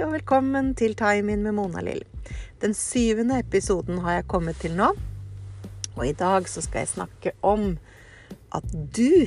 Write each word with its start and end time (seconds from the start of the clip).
og 0.00 0.14
velkommen 0.14 0.70
til 0.78 0.94
Time 0.96 1.34
In 1.34 1.42
med 1.44 1.52
Mona-Lill. 1.52 2.00
Den 2.62 2.72
syvende 2.72 3.36
episoden 3.42 3.98
har 4.00 4.14
jeg 4.14 4.28
kommet 4.30 4.56
til 4.62 4.72
nå. 4.78 4.86
Og 5.98 6.06
i 6.06 6.14
dag 6.16 6.48
så 6.48 6.62
skal 6.64 6.84
jeg 6.84 6.92
snakke 6.94 7.32
om 7.44 7.74
at 8.56 8.70
du, 8.96 9.26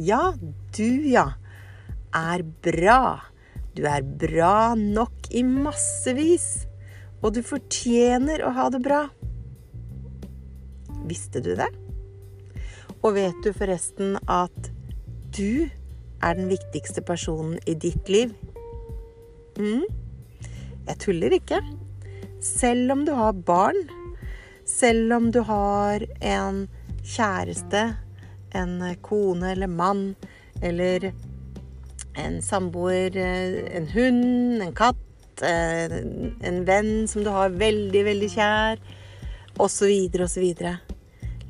ja, 0.00 0.32
du 0.76 0.88
ja, 1.10 1.26
er 2.16 2.46
bra. 2.64 3.26
Du 3.76 3.84
er 3.90 4.00
bra 4.00 4.72
nok 4.78 5.28
i 5.36 5.44
massevis. 5.44 6.64
Og 7.20 7.36
du 7.36 7.42
fortjener 7.44 8.46
å 8.46 8.54
ha 8.56 8.70
det 8.72 8.80
bra. 8.86 9.02
Visste 11.04 11.44
du 11.44 11.52
det? 11.60 11.68
Og 13.02 13.18
vet 13.18 13.36
du 13.44 13.52
forresten 13.52 14.16
at 14.32 14.72
du 15.36 15.68
er 16.24 16.40
den 16.40 16.48
viktigste 16.48 17.04
personen 17.04 17.60
i 17.68 17.76
ditt 17.76 18.08
liv? 18.08 18.32
Mm. 19.58 19.84
Jeg 20.88 20.98
tuller 21.00 21.36
ikke. 21.36 21.60
Selv 22.44 22.92
om 22.92 23.04
du 23.06 23.12
har 23.16 23.32
barn, 23.32 23.78
selv 24.68 25.12
om 25.16 25.30
du 25.32 25.40
har 25.44 26.04
en 26.20 26.64
kjæreste, 27.04 27.84
en 28.54 28.74
kone 29.02 29.52
eller 29.52 29.70
mann, 29.70 30.14
eller 30.62 31.10
en 32.16 32.40
samboer, 32.42 33.16
en 33.16 33.88
hund, 33.94 34.62
en 34.62 34.74
katt, 34.76 35.42
en 35.42 36.60
venn 36.68 37.08
som 37.10 37.24
du 37.24 37.30
har 37.34 37.56
veldig, 37.58 38.04
veldig 38.06 38.30
kjær, 38.36 38.82
osv., 39.58 40.20
osv. 40.22 40.46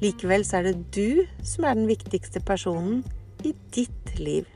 Likevel 0.03 0.45
så 0.47 0.61
er 0.61 0.71
det 0.71 0.77
du 0.95 1.25
som 1.47 1.69
er 1.69 1.79
den 1.79 1.89
viktigste 1.91 2.43
personen 2.45 3.03
i 3.45 3.55
ditt 3.75 4.19
liv. 4.19 4.49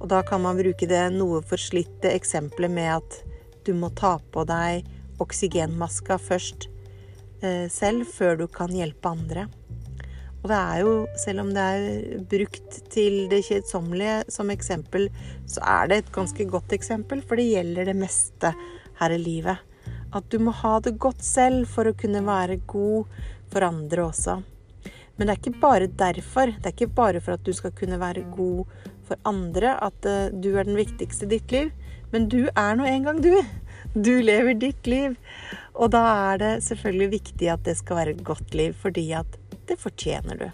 Og 0.00 0.08
da 0.08 0.22
kan 0.26 0.42
man 0.42 0.58
bruke 0.58 0.88
det 0.88 1.02
noe 1.14 1.42
forslitte 1.44 2.12
eksempelet 2.16 2.72
med 2.72 2.90
at 2.96 3.20
du 3.68 3.74
må 3.76 3.92
ta 3.92 4.16
på 4.32 4.44
deg 4.48 4.86
oksygenmaska 5.20 6.16
først 6.20 6.68
eh, 7.44 7.66
selv, 7.68 8.06
før 8.08 8.40
du 8.40 8.46
kan 8.48 8.72
hjelpe 8.72 9.12
andre. 9.12 9.46
Og 10.40 10.48
det 10.48 10.56
er 10.56 10.78
jo, 10.80 10.92
selv 11.20 11.42
om 11.42 11.50
det 11.52 11.64
er 11.64 12.20
brukt 12.30 12.78
til 12.92 13.26
det 13.28 13.42
kjedsommelige 13.44 14.22
som 14.32 14.52
eksempel, 14.52 15.10
så 15.44 15.60
er 15.68 15.90
det 15.90 15.98
et 16.00 16.14
ganske 16.14 16.46
godt 16.48 16.72
eksempel, 16.72 17.20
for 17.20 17.36
det 17.36 17.50
gjelder 17.50 17.90
det 17.90 17.96
meste 18.00 18.54
her 19.02 19.12
i 19.12 19.20
livet. 19.20 19.60
At 20.16 20.32
du 20.32 20.40
må 20.42 20.54
ha 20.62 20.78
det 20.80 20.96
godt 20.98 21.20
selv 21.22 21.68
for 21.68 21.90
å 21.90 21.96
kunne 21.98 22.24
være 22.24 22.62
god 22.70 23.20
for 23.52 23.68
andre 23.68 24.08
også. 24.08 24.40
Men 25.20 25.28
det 25.28 25.34
er 25.34 25.42
ikke 25.42 25.60
bare 25.60 25.90
derfor. 26.00 26.54
Det 26.56 26.70
er 26.70 26.72
ikke 26.72 26.94
bare 26.96 27.20
for 27.20 27.36
at 27.36 27.44
du 27.44 27.52
skal 27.52 27.74
kunne 27.76 28.00
være 28.00 28.24
god 28.32 28.64
for 29.10 29.18
andre 29.28 29.74
at 29.82 30.06
uh, 30.06 30.30
du 30.30 30.52
er 30.54 30.68
den 30.68 30.78
viktigste 30.78 31.26
i 31.26 31.34
ditt 31.34 31.54
liv. 31.54 31.72
Men 32.14 32.28
du 32.30 32.46
er 32.48 32.78
nå 32.78 32.86
en 32.86 33.06
gang 33.08 33.20
du. 33.22 33.34
Du 33.94 34.12
lever 34.22 34.54
ditt 34.58 34.86
liv. 34.86 35.16
Og 35.74 35.92
da 35.94 36.02
er 36.30 36.40
det 36.42 36.50
selvfølgelig 36.66 37.10
viktig 37.16 37.50
at 37.50 37.64
det 37.66 37.76
skal 37.80 38.00
være 38.00 38.16
et 38.16 38.24
godt 38.26 38.54
liv, 38.54 38.74
fordi 38.74 39.10
at 39.18 39.38
det 39.70 39.78
fortjener 39.80 40.38
du. 40.38 40.48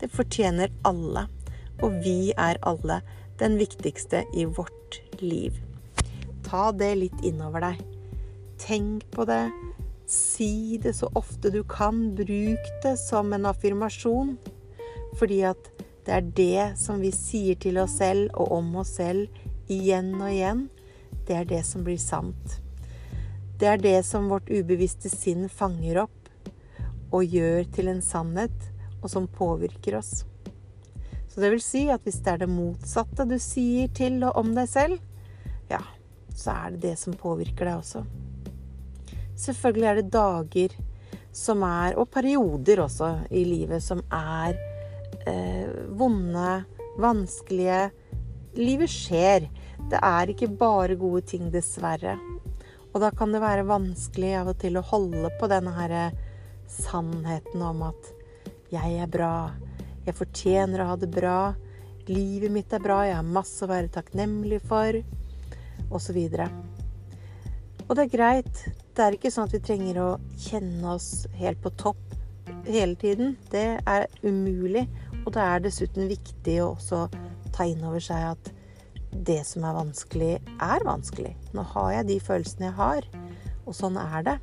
Det 0.00 0.10
fortjener 0.12 0.72
alle. 0.84 1.26
Og 1.82 2.00
vi 2.04 2.32
er 2.36 2.60
alle 2.62 3.00
den 3.40 3.58
viktigste 3.60 4.24
i 4.36 4.44
vårt 4.44 5.00
liv. 5.20 5.56
Ta 6.44 6.70
det 6.76 6.92
litt 7.00 7.24
innover 7.26 7.64
deg. 7.64 7.84
Tenk 8.60 9.06
på 9.14 9.26
det. 9.28 9.46
Si 10.10 10.78
det 10.82 10.94
så 10.98 11.08
ofte 11.16 11.50
du 11.50 11.62
kan. 11.68 12.10
Bruk 12.16 12.68
det 12.84 12.96
som 13.00 13.32
en 13.32 13.48
affirmasjon. 13.50 14.36
Fordi 15.18 15.40
at 15.48 15.73
det 16.04 16.12
er 16.12 16.26
det 16.36 16.64
som 16.76 17.00
vi 17.00 17.10
sier 17.16 17.56
til 17.60 17.78
oss 17.80 17.96
selv 18.00 18.34
og 18.36 18.52
om 18.58 18.74
oss 18.82 18.96
selv 18.98 19.72
igjen 19.72 20.12
og 20.18 20.28
igjen. 20.28 20.66
Det 21.24 21.38
er 21.38 21.48
det 21.48 21.62
som 21.64 21.84
blir 21.86 22.00
sant. 22.00 22.58
Det 23.56 23.70
er 23.70 23.80
det 23.80 24.00
som 24.04 24.28
vårt 24.28 24.50
ubevisste 24.52 25.08
sinn 25.08 25.48
fanger 25.48 26.02
opp 26.04 26.20
og 27.14 27.24
gjør 27.24 27.64
til 27.72 27.88
en 27.92 28.02
sannhet, 28.02 28.54
og 29.00 29.10
som 29.12 29.28
påvirker 29.30 29.96
oss. 30.00 30.24
Så 31.30 31.40
det 31.40 31.52
vil 31.54 31.62
si 31.62 31.84
at 31.92 32.02
hvis 32.04 32.20
det 32.24 32.32
er 32.32 32.42
det 32.44 32.50
motsatte 32.50 33.26
du 33.28 33.36
sier 33.42 33.88
til 33.94 34.20
og 34.26 34.36
om 34.40 34.52
deg 34.56 34.68
selv, 34.70 34.98
ja, 35.70 35.80
så 36.34 36.52
er 36.52 36.74
det 36.74 36.82
det 36.88 36.94
som 37.00 37.16
påvirker 37.16 37.70
deg 37.70 37.78
også. 37.78 38.04
Selvfølgelig 39.38 39.88
er 39.88 40.00
det 40.00 40.12
dager 40.14 40.76
som 41.34 41.64
er, 41.66 41.96
og 41.98 42.10
perioder 42.14 42.84
også 42.84 43.10
i 43.34 43.42
livet, 43.46 43.82
som 43.82 44.02
er 44.12 44.58
eh, 45.30 45.70
vonde, 45.98 46.64
vanskelige. 47.00 47.90
Livet 48.58 48.92
skjer. 48.92 49.48
Det 49.90 50.00
er 50.00 50.30
ikke 50.30 50.52
bare 50.58 50.96
gode 50.98 51.24
ting, 51.28 51.50
dessverre. 51.52 52.16
Og 52.94 53.00
da 53.02 53.10
kan 53.10 53.34
det 53.34 53.42
være 53.42 53.66
vanskelig 53.66 54.36
av 54.38 54.52
og 54.52 54.60
til 54.62 54.78
å 54.78 54.86
holde 54.86 55.32
på 55.40 55.50
denne 55.50 55.72
her 55.74 56.14
sannheten 56.70 57.62
om 57.62 57.82
at 57.90 58.12
jeg 58.72 59.00
er 59.02 59.10
bra, 59.10 59.50
jeg 60.06 60.16
fortjener 60.18 60.82
å 60.82 60.92
ha 60.92 60.96
det 60.98 61.10
bra, 61.12 61.54
livet 62.08 62.52
mitt 62.52 62.72
er 62.74 62.82
bra, 62.82 63.02
jeg 63.06 63.18
har 63.18 63.34
masse 63.36 63.64
å 63.64 63.70
være 63.70 63.92
takknemlig 63.92 64.60
for. 64.68 65.00
Og, 65.90 66.00
og 67.84 67.96
det 67.96 68.04
er 68.04 68.12
greit. 68.12 68.64
Det 68.94 69.02
er 69.02 69.16
ikke 69.16 69.32
sånn 69.34 69.48
at 69.48 69.56
vi 69.56 69.62
trenger 69.64 70.00
å 70.00 70.08
kjenne 70.38 70.94
oss 70.94 71.26
helt 71.38 71.60
på 71.62 71.72
topp 71.80 72.14
hele 72.66 72.94
tiden. 73.00 73.34
Det 73.50 73.80
er 73.80 74.06
umulig. 74.22 74.86
Og 75.24 75.32
det 75.32 75.44
er 75.44 75.64
dessuten 75.64 76.10
viktig 76.10 76.58
å 76.62 76.74
også 76.74 77.06
ta 77.54 77.66
inn 77.68 77.84
over 77.86 78.02
seg 78.02 78.34
at 78.34 78.50
det 79.14 79.40
som 79.46 79.64
er 79.64 79.76
vanskelig, 79.76 80.32
er 80.62 80.84
vanskelig. 80.86 81.34
Nå 81.54 81.64
har 81.74 81.92
jeg 81.98 82.08
de 82.08 82.18
følelsene 82.22 82.68
jeg 82.68 82.78
har, 82.80 83.06
og 83.64 83.76
sånn 83.76 83.98
er 84.00 84.26
det. 84.26 84.36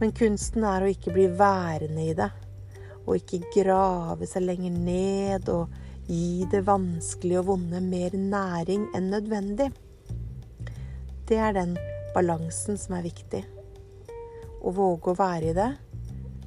Men 0.00 0.14
kunsten 0.16 0.64
er 0.64 0.84
å 0.84 0.90
ikke 0.90 1.12
bli 1.12 1.26
værende 1.36 2.06
i 2.06 2.14
det, 2.16 2.30
og 3.04 3.18
ikke 3.18 3.50
grave 3.52 4.28
seg 4.30 4.46
lenger 4.46 4.76
ned 4.78 5.50
og 5.52 5.74
gi 6.10 6.46
det 6.50 6.62
vanskelige 6.66 7.42
og 7.42 7.50
vonde 7.52 7.82
mer 7.84 8.16
næring 8.16 8.88
enn 8.96 9.10
nødvendig. 9.12 9.68
Det 11.28 11.38
er 11.38 11.54
den 11.54 11.76
balansen 12.14 12.78
som 12.80 12.96
er 12.96 13.06
viktig. 13.06 13.44
Å 14.60 14.72
våge 14.74 15.12
å 15.12 15.18
være 15.18 15.52
i 15.52 15.56
det, 15.56 15.70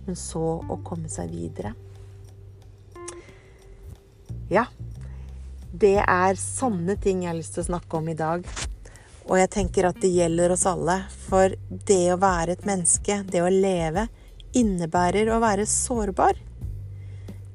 men 0.07 0.17
så 0.19 0.59
å 0.59 0.81
komme 0.85 1.11
seg 1.11 1.31
videre. 1.31 1.71
Ja, 4.53 4.67
det 5.73 5.97
er 6.05 6.37
sånne 6.37 6.93
ting 7.01 7.23
jeg 7.23 7.31
har 7.31 7.37
lyst 7.39 7.55
til 7.55 7.63
å 7.63 7.71
snakke 7.71 7.97
om 7.97 8.09
i 8.11 8.17
dag. 8.17 8.43
Og 9.25 9.39
jeg 9.39 9.49
tenker 9.55 9.87
at 9.87 9.97
det 10.03 10.11
gjelder 10.13 10.53
oss 10.53 10.67
alle. 10.69 10.99
For 11.25 11.55
det 11.89 12.03
å 12.13 12.19
være 12.21 12.53
et 12.53 12.67
menneske, 12.67 13.21
det 13.25 13.41
å 13.41 13.49
leve, 13.49 14.05
innebærer 14.53 15.31
å 15.33 15.39
være 15.41 15.65
sårbar. 15.69 16.37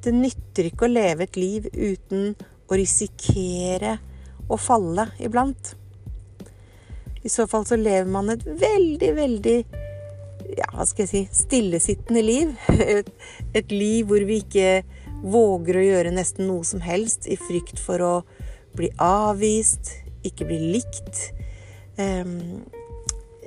Det 0.02 0.14
nytter 0.14 0.72
ikke 0.72 0.88
å 0.88 0.90
leve 0.90 1.28
et 1.28 1.38
liv 1.38 1.68
uten 1.70 2.32
å 2.66 2.78
risikere 2.78 3.98
å 4.48 4.58
falle 4.58 5.10
iblant. 5.22 5.74
I 7.22 7.30
så 7.30 7.46
fall 7.50 7.66
så 7.68 7.78
lever 7.78 8.10
man 8.10 8.32
et 8.32 8.42
veldig, 8.42 9.12
veldig 9.14 9.58
ja, 10.56 10.68
hva 10.72 10.86
skal 10.88 11.04
jeg 11.04 11.10
si 11.12 11.42
stillesittende 11.44 12.22
liv. 12.24 12.54
Et, 12.98 13.10
et 13.54 13.74
liv 13.74 14.08
hvor 14.08 14.24
vi 14.26 14.40
ikke 14.42 14.80
våger 15.22 15.78
å 15.78 15.86
gjøre 15.86 16.14
nesten 16.14 16.48
noe 16.48 16.66
som 16.66 16.82
helst 16.84 17.26
i 17.30 17.38
frykt 17.40 17.80
for 17.82 18.02
å 18.04 18.14
bli 18.78 18.90
avvist, 19.02 19.92
ikke 20.26 20.46
bli 20.48 20.58
likt, 20.76 21.22
um, 21.98 22.62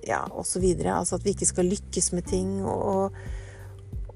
ja, 0.08 0.24
osv. 0.32 0.66
Altså 0.82 1.18
at 1.18 1.26
vi 1.26 1.36
ikke 1.36 1.50
skal 1.50 1.70
lykkes 1.72 2.12
med 2.16 2.28
ting. 2.30 2.60
Og, 2.66 3.16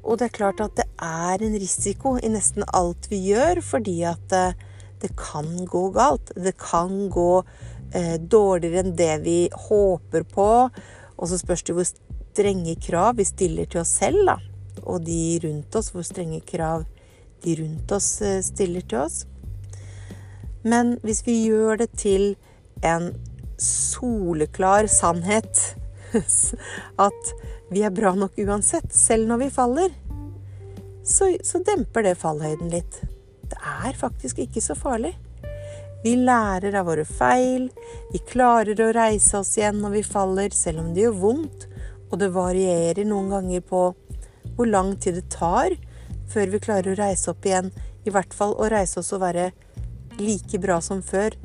og, 0.02 0.14
det 0.20 0.30
er 0.30 0.38
klart 0.40 0.64
at 0.64 0.76
det 0.80 0.88
er 1.02 1.44
en 1.46 1.58
risiko 1.62 2.16
i 2.20 2.32
nesten 2.34 2.66
alt 2.76 3.10
vi 3.12 3.22
gjør, 3.30 3.62
fordi 3.66 4.00
at 4.10 4.26
det, 4.34 4.48
det 5.04 5.14
kan 5.20 5.52
gå 5.70 5.88
galt. 5.96 6.34
Det 6.36 6.56
kan 6.62 7.08
gå 7.14 7.30
eh, 7.94 8.18
dårligere 8.20 8.86
enn 8.86 8.98
det 8.98 9.14
vi 9.26 9.40
håper 9.70 10.28
på. 10.36 10.50
Og 11.16 11.32
så 11.32 11.40
spørs 11.40 11.64
det 11.64 11.78
hvor 11.78 11.88
strenge 11.88 12.76
krav 12.84 13.22
vi 13.22 13.28
stiller 13.28 13.70
til 13.70 13.86
oss 13.86 13.96
selv, 14.02 14.26
da. 14.28 14.40
Og 14.84 15.06
de 15.06 15.40
rundt 15.46 15.76
oss, 15.80 15.94
hvor 15.94 16.04
strenge 16.04 16.42
krav 16.46 16.84
de 17.44 17.56
rundt 17.62 17.92
oss 17.96 18.10
eh, 18.22 18.42
stiller 18.46 18.86
til 18.86 19.04
oss. 19.04 19.24
Men 20.66 20.96
hvis 21.06 21.22
vi 21.28 21.38
gjør 21.46 21.84
det 21.84 21.92
til 22.00 22.34
en 22.86 23.12
soleklar 23.62 24.90
sannhet 24.92 25.76
at 27.08 27.36
vi 27.72 27.84
er 27.86 27.94
bra 27.94 28.14
nok 28.18 28.38
uansett, 28.42 28.90
selv 28.94 29.30
når 29.30 29.44
vi 29.44 29.52
faller, 29.54 29.94
så, 31.06 31.30
så 31.44 31.62
demper 31.66 32.06
det 32.06 32.18
fallhøyden 32.18 32.72
litt. 32.74 33.02
Det 33.46 33.60
er 33.62 33.98
faktisk 33.98 34.42
ikke 34.42 34.64
så 34.64 34.78
farlig. 34.78 35.14
Vi 36.06 36.14
lærer 36.22 36.76
av 36.78 36.90
våre 36.90 37.06
feil, 37.06 37.70
vi 38.12 38.22
klarer 38.30 38.78
å 38.82 38.92
reise 38.94 39.40
oss 39.40 39.56
igjen 39.58 39.80
når 39.82 40.00
vi 40.00 40.04
faller, 40.06 40.54
selv 40.54 40.84
om 40.84 40.92
det 40.94 41.06
gjør 41.06 41.20
vondt, 41.22 41.68
og 42.12 42.20
det 42.22 42.30
varierer 42.34 43.08
noen 43.10 43.32
ganger 43.34 43.64
på 43.66 43.82
hvor 44.56 44.70
lang 44.70 44.94
tid 45.02 45.18
det 45.20 45.30
tar 45.34 45.74
før 46.32 46.52
vi 46.54 46.64
klarer 46.64 46.94
å 46.94 47.00
reise 47.00 47.32
opp 47.32 47.46
igjen. 47.46 47.72
I 48.06 48.14
hvert 48.14 48.34
fall 48.36 48.56
å 48.58 48.70
reise 48.72 49.00
oss 49.02 49.14
og 49.16 49.24
være 49.24 49.52
like 50.20 50.60
bra 50.64 50.80
som 50.84 51.02
før, 51.04 51.36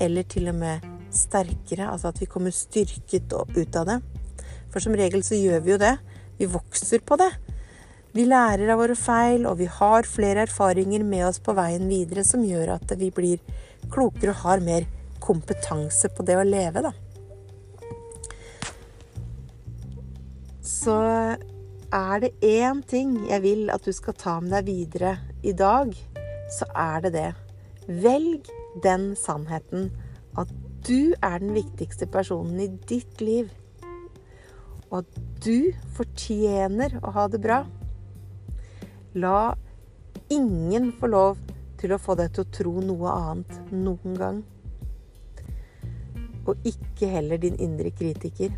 eller 0.00 0.26
til 0.28 0.50
og 0.50 0.58
med 0.60 0.86
sterkere, 1.14 1.88
altså 1.90 2.10
at 2.10 2.20
vi 2.22 2.28
kommer 2.30 2.54
styrket 2.54 3.32
ut 3.32 3.76
av 3.76 3.88
det. 3.88 4.00
For 4.70 4.82
som 4.82 4.94
regel 4.96 5.24
så 5.26 5.38
gjør 5.38 5.64
vi 5.64 5.74
jo 5.74 5.80
det. 5.82 5.96
Vi 6.38 6.48
vokser 6.50 7.02
på 7.04 7.18
det. 7.20 7.30
Vi 8.14 8.24
lærer 8.26 8.72
av 8.72 8.80
våre 8.80 8.96
feil, 8.98 9.44
og 9.46 9.58
vi 9.60 9.68
har 9.70 10.08
flere 10.08 10.46
erfaringer 10.46 11.04
med 11.06 11.26
oss 11.28 11.38
på 11.42 11.54
veien 11.54 11.86
videre 11.90 12.24
som 12.26 12.42
gjør 12.46 12.74
at 12.78 12.94
vi 12.98 13.10
blir 13.14 13.42
klokere 13.90 14.34
og 14.34 14.42
har 14.44 14.64
mer 14.64 14.88
kompetanse 15.22 16.10
på 16.16 16.26
det 16.26 16.38
å 16.40 16.46
leve, 16.46 16.82
da. 16.82 16.92
Så 20.64 20.96
er 21.92 22.20
det 22.22 22.30
én 22.46 22.82
ting 22.86 23.16
jeg 23.26 23.42
vil 23.42 23.70
at 23.74 23.84
du 23.84 23.92
skal 23.92 24.14
ta 24.14 24.38
med 24.40 24.52
deg 24.54 24.68
videre 24.68 25.16
i 25.42 25.52
dag, 25.52 25.90
så 26.50 26.68
er 26.76 27.06
det 27.06 27.12
det. 27.16 27.30
Velg 27.88 28.46
den 28.84 29.14
sannheten 29.18 29.90
at 30.38 30.50
du 30.86 31.12
er 31.18 31.40
den 31.42 31.52
viktigste 31.54 32.06
personen 32.06 32.60
i 32.62 32.68
ditt 32.88 33.20
liv. 33.20 33.50
Og 34.90 35.02
at 35.02 35.18
du 35.42 35.72
fortjener 35.96 36.96
å 37.02 37.12
ha 37.14 37.26
det 37.30 37.42
bra. 37.42 37.64
La 39.18 39.54
ingen 40.30 40.92
få 40.94 41.10
lov 41.10 41.42
til 41.80 41.94
å 41.94 42.00
få 42.00 42.14
deg 42.18 42.32
til 42.34 42.46
å 42.46 42.54
tro 42.54 42.74
noe 42.84 43.18
annet 43.18 43.74
noen 43.74 44.18
gang. 44.18 44.42
Og 46.46 46.66
ikke 46.66 47.10
heller 47.10 47.40
din 47.42 47.58
indre 47.58 47.90
kritiker. 47.94 48.54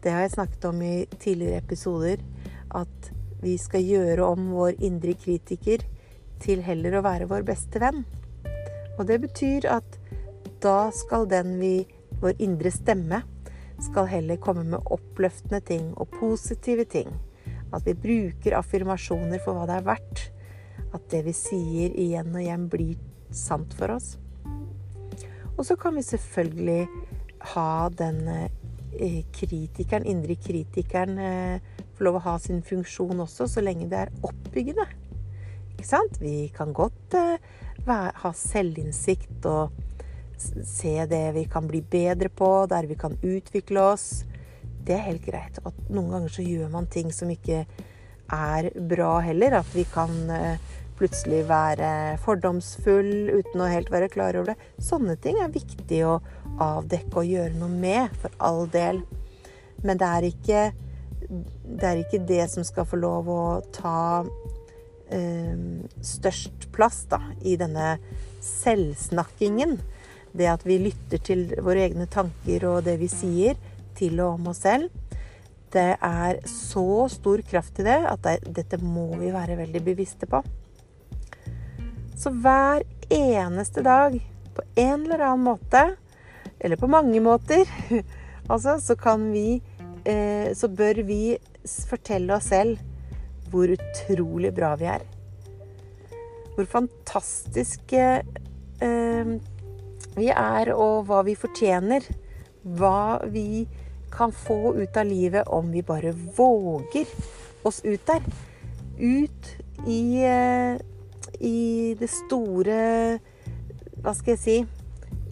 Det 0.00 0.12
har 0.14 0.24
jeg 0.24 0.34
snakket 0.36 0.64
om 0.70 0.82
i 0.82 0.94
tidligere 1.18 1.60
episoder. 1.60 2.22
At 2.74 3.10
vi 3.42 3.56
skal 3.60 3.84
gjøre 3.84 4.26
om 4.26 4.50
vår 4.54 4.80
indre 4.84 5.14
kritiker 5.18 5.84
til 6.40 6.62
heller 6.64 6.98
å 6.98 7.04
være 7.04 7.28
vår 7.28 7.44
beste 7.48 7.80
venn. 7.82 8.04
Og 8.98 9.06
det 9.08 9.20
betyr 9.22 9.68
at 9.72 9.98
da 10.60 10.90
skal 10.92 11.28
den 11.28 11.56
vi 11.60 11.74
Vår 12.20 12.34
indre 12.44 12.68
stemme 12.68 13.22
skal 13.80 14.08
heller 14.10 14.36
komme 14.36 14.64
med 14.68 14.90
oppløftende 14.92 15.62
ting 15.64 15.86
og 15.96 16.10
positive 16.18 16.84
ting. 16.84 17.08
At 17.72 17.86
vi 17.86 17.94
bruker 17.96 18.58
affirmasjoner 18.58 19.40
for 19.40 19.56
hva 19.56 19.64
det 19.70 19.78
er 19.78 19.86
verdt. 19.86 20.24
At 20.92 21.06
det 21.12 21.22
vi 21.24 21.32
sier 21.36 21.94
igjen 21.96 22.34
og 22.34 22.42
igjen, 22.42 22.66
blir 22.68 22.98
sant 23.32 23.72
for 23.78 23.94
oss. 23.94 24.18
Og 25.56 25.64
så 25.64 25.78
kan 25.80 25.96
vi 25.96 26.04
selvfølgelig 26.04 26.88
ha 27.54 27.88
den 27.96 28.20
eh, 28.28 28.52
kritikeren, 29.32 30.06
indre 30.06 30.36
kritikeren, 30.36 31.18
eh, 31.18 31.84
få 31.96 32.04
lov 32.04 32.18
å 32.20 32.24
ha 32.24 32.38
sin 32.38 32.62
funksjon 32.62 33.20
også, 33.20 33.48
så 33.48 33.62
lenge 33.62 33.88
det 33.90 33.98
er 33.98 34.12
oppbyggende. 34.22 34.86
Ikke 35.76 35.88
sant? 35.88 36.18
Vi 36.20 36.50
kan 36.54 36.72
godt 36.76 37.14
eh, 37.14 37.38
ha 37.86 38.32
selvinnsikt 38.36 39.46
og 39.46 39.70
se 40.40 40.94
det 41.06 41.34
vi 41.36 41.44
kan 41.44 41.66
bli 41.68 41.82
bedre 41.82 42.28
på, 42.28 42.66
der 42.68 42.88
vi 42.88 42.96
kan 42.96 43.16
utvikle 43.22 43.80
oss. 43.92 44.24
Det 44.84 44.96
er 44.96 45.06
helt 45.10 45.24
greit. 45.24 45.60
Og 45.64 45.76
noen 45.90 46.10
ganger 46.14 46.32
så 46.32 46.44
gjør 46.44 46.70
man 46.72 46.88
ting 46.90 47.12
som 47.12 47.30
ikke 47.30 47.64
er 48.30 48.70
bra 48.88 49.18
heller. 49.24 49.60
At 49.60 49.74
vi 49.74 49.84
kan 49.92 50.14
eh, 50.32 50.70
plutselig 51.00 51.46
være 51.48 52.18
fordomsfull 52.24 53.32
uten 53.32 53.64
å 53.64 53.70
helt 53.70 53.90
være 53.92 54.10
klar 54.12 54.36
over 54.36 54.52
det. 54.52 54.68
Sånne 54.84 55.16
ting 55.20 55.40
er 55.40 55.54
viktig 55.54 56.04
å 56.06 56.18
avdekke 56.60 57.22
og 57.22 57.32
gjøre 57.32 57.56
noe 57.56 57.72
med, 57.72 58.12
for 58.20 58.34
all 58.44 58.66
del. 58.70 59.02
Men 59.80 60.00
det 60.00 60.08
er 60.08 60.28
ikke 60.28 60.62
det, 61.30 61.86
er 61.86 62.02
ikke 62.02 62.22
det 62.28 62.44
som 62.52 62.66
skal 62.66 62.88
få 62.88 62.98
lov 63.00 63.28
å 63.30 63.42
ta 63.74 64.24
eh, 65.12 65.56
størst 66.04 66.68
plass 66.74 67.04
da, 67.10 67.20
i 67.40 67.56
denne 67.60 67.94
selvsnakkingen. 68.44 69.78
Det 70.32 70.48
at 70.50 70.64
vi 70.66 70.78
lytter 70.82 71.22
til 71.22 71.48
våre 71.58 71.86
egne 71.88 72.06
tanker 72.10 72.66
og 72.68 72.84
det 72.86 72.98
vi 73.00 73.10
sier 73.10 73.58
til 73.98 74.20
og 74.22 74.38
om 74.38 74.52
oss 74.52 74.64
selv. 74.66 74.90
Det 75.70 75.92
er 75.94 76.40
så 76.50 77.06
stor 77.10 77.42
kraft 77.46 77.78
i 77.78 77.86
det 77.86 78.00
at 78.10 78.24
det, 78.26 78.40
dette 78.58 78.80
må 78.82 79.08
vi 79.20 79.30
være 79.34 79.58
veldig 79.60 79.84
bevisste 79.86 80.26
på. 80.30 80.42
Så 82.20 82.30
hver 82.36 82.82
eneste 83.08 83.80
dag, 83.82 84.18
på 84.54 84.62
en 84.76 85.06
eller 85.06 85.22
annen 85.24 85.46
måte, 85.46 85.94
eller 86.58 86.76
på 86.76 86.88
mange 86.92 87.20
måter, 87.24 87.64
altså, 88.52 88.76
så 88.80 88.96
kan 88.96 89.30
vi 89.32 89.62
eh, 90.04 90.52
Så 90.52 90.68
bør 90.68 91.00
vi 91.08 91.38
fortelle 91.88 92.34
oss 92.36 92.50
selv 92.52 92.80
hvor 93.50 93.72
utrolig 93.72 94.52
bra 94.54 94.74
vi 94.78 94.90
er. 94.92 95.06
Hvor 96.54 96.68
fantastiske 96.68 98.04
eh, 98.84 99.32
vi 100.16 100.28
er, 100.28 100.74
og 100.76 101.08
hva 101.08 101.24
vi 101.24 101.38
fortjener. 101.40 102.04
Hva 102.62 103.24
vi 103.32 103.64
kan 104.12 104.32
få 104.34 104.74
ut 104.76 104.96
av 105.00 105.08
livet 105.08 105.48
om 105.48 105.72
vi 105.72 105.82
bare 105.82 106.12
våger 106.12 107.08
oss 107.64 107.80
ut 107.84 108.06
der. 108.06 108.22
Ut 109.00 109.52
i, 109.88 110.20
eh, 110.20 110.76
i 111.40 111.94
det 111.98 112.10
store 112.12 112.80
Hva 114.00 114.12
skal 114.16 114.34
jeg 114.36 114.42
si? 114.44 114.56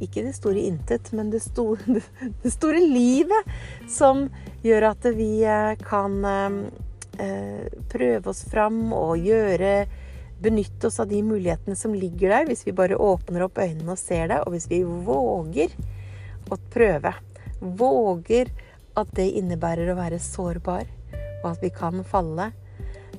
Ikke 0.04 0.22
det 0.24 0.34
store 0.36 0.62
intet, 0.68 1.10
men 1.16 1.30
det 1.32 1.42
store, 1.42 2.00
det 2.42 2.52
store 2.54 2.82
livet 2.82 3.48
som 3.90 4.26
gjør 4.64 4.90
at 4.92 5.08
vi 5.16 5.30
eh, 5.46 5.72
kan 5.82 6.20
eh, 6.24 7.64
prøve 7.90 8.30
oss 8.30 8.44
fram 8.50 8.92
og 8.94 9.18
gjøre 9.22 9.72
benytte 10.38 10.86
oss 10.86 11.00
av 11.00 11.08
de 11.10 11.22
mulighetene 11.22 11.76
som 11.76 11.94
ligger 11.94 12.30
der, 12.30 12.46
hvis 12.46 12.66
vi 12.66 12.76
bare 12.76 12.98
åpner 12.98 13.42
opp 13.46 13.58
øynene 13.58 13.94
og 13.94 13.98
ser 13.98 14.28
det, 14.30 14.42
og 14.44 14.54
hvis 14.54 14.68
vi 14.70 14.84
våger 14.86 15.74
å 16.50 16.58
prøve. 16.70 17.12
Våger 17.58 18.52
at 18.98 19.10
det 19.18 19.28
innebærer 19.40 19.90
å 19.90 19.98
være 19.98 20.20
sårbar, 20.22 20.86
og 21.42 21.50
at 21.50 21.62
vi 21.62 21.72
kan 21.74 22.04
falle. 22.06 22.52